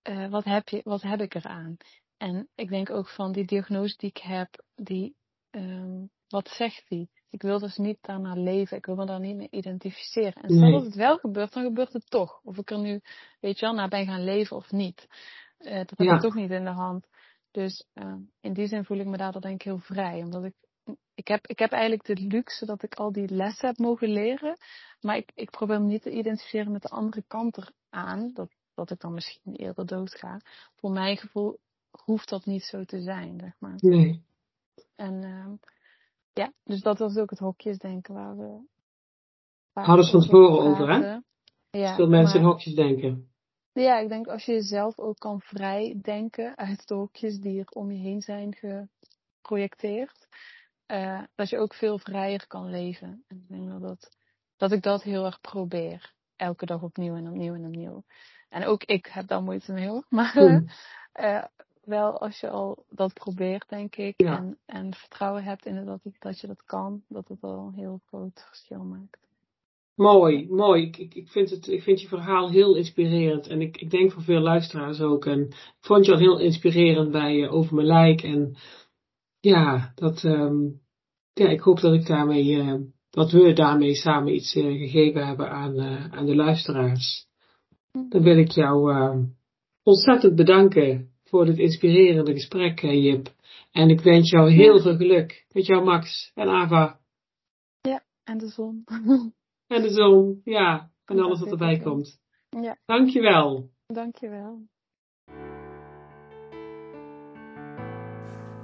[0.03, 1.77] uh, wat, heb je, wat heb ik eraan?
[2.17, 5.15] En ik denk ook van die diagnose die ik heb, die,
[5.51, 7.09] um, wat zegt die?
[7.29, 10.43] Ik wil dus niet daarna leven, ik wil me daar niet mee identificeren.
[10.43, 12.39] En stel dat het wel gebeurt, dan gebeurt het toch.
[12.43, 13.01] Of ik er nu,
[13.39, 15.07] weet je wel, naar ben gaan leven of niet.
[15.59, 17.07] Uh, dat heb ik toch niet in de hand.
[17.51, 20.23] Dus uh, in die zin voel ik me daardoor denk ik heel vrij.
[20.23, 20.53] Omdat ik
[21.15, 24.57] ik heb, ik heb eigenlijk de luxe dat ik al die lessen heb mogen leren.
[25.01, 27.57] Maar ik, ik probeer me niet te identificeren met de andere kant
[27.89, 28.31] eraan.
[28.33, 30.39] Dat, dat ik dan misschien eerder doodga.
[30.75, 31.59] Voor mijn gevoel
[31.91, 33.75] hoeft dat niet zo te zijn, zeg maar.
[33.77, 34.23] Nee.
[34.95, 35.53] En uh,
[36.33, 38.71] ja, dus dat was ook het hokjesdenken waar we...
[39.73, 41.19] Waar Hadden ze van tevoren over, hè?
[41.79, 43.31] Ja, Veel mensen in hokjes denken.
[43.71, 47.69] Ja, ik denk als je jezelf ook kan vrij denken uit de hokjes die er
[47.69, 50.27] om je heen zijn geprojecteerd
[50.87, 53.23] uh, dat je ook veel vrijer kan leven.
[53.27, 54.17] En ik denk dat,
[54.57, 56.13] dat ik dat heel erg probeer.
[56.35, 58.03] Elke dag opnieuw en opnieuw en opnieuw.
[58.49, 60.05] En ook ik heb daar moeite mee hoor.
[60.09, 60.35] Maar
[61.19, 61.43] uh,
[61.83, 64.19] wel als je al dat probeert, denk ik.
[64.19, 67.03] En, en vertrouwen hebt in dat, dat je dat kan.
[67.07, 69.21] Dat het al een heel groot verschil maakt.
[69.95, 70.85] Mooi, mooi.
[70.85, 73.47] Ik, ik, ik, vind het, ik vind je verhaal heel inspirerend.
[73.47, 75.25] En ik, ik denk voor veel luisteraars ook.
[75.25, 78.23] En ik vond je al heel inspirerend bij uh, Over Mijn Lijk.
[78.23, 78.55] En
[79.43, 80.81] ja, dat, um,
[81.33, 85.49] ja, ik hoop dat ik daarmee, uh, dat we daarmee samen iets uh, gegeven hebben
[85.51, 87.27] aan, uh, aan de luisteraars.
[88.09, 88.93] Dan wil ik jou
[89.83, 93.33] ontzettend bedanken voor dit inspirerende gesprek, Jip.
[93.71, 96.99] En ik wens jou heel veel geluk met jou, Max en Ava.
[97.81, 98.83] Ja, en de zon.
[99.67, 100.91] en de zon, ja.
[101.05, 102.19] En alles wat erbij komt.
[102.49, 102.77] Ja.
[102.85, 103.69] Dankjewel.
[103.87, 104.67] Dankjewel.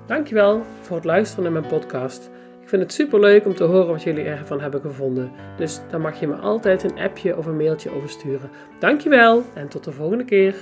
[0.10, 2.30] Dankjewel voor het luisteren naar mijn podcast.
[2.62, 5.32] Ik vind het super leuk om te horen wat jullie ervan hebben gevonden.
[5.58, 8.50] Dus dan mag je me altijd een appje of een mailtje over sturen.
[8.80, 10.56] Dankjewel en tot de volgende keer.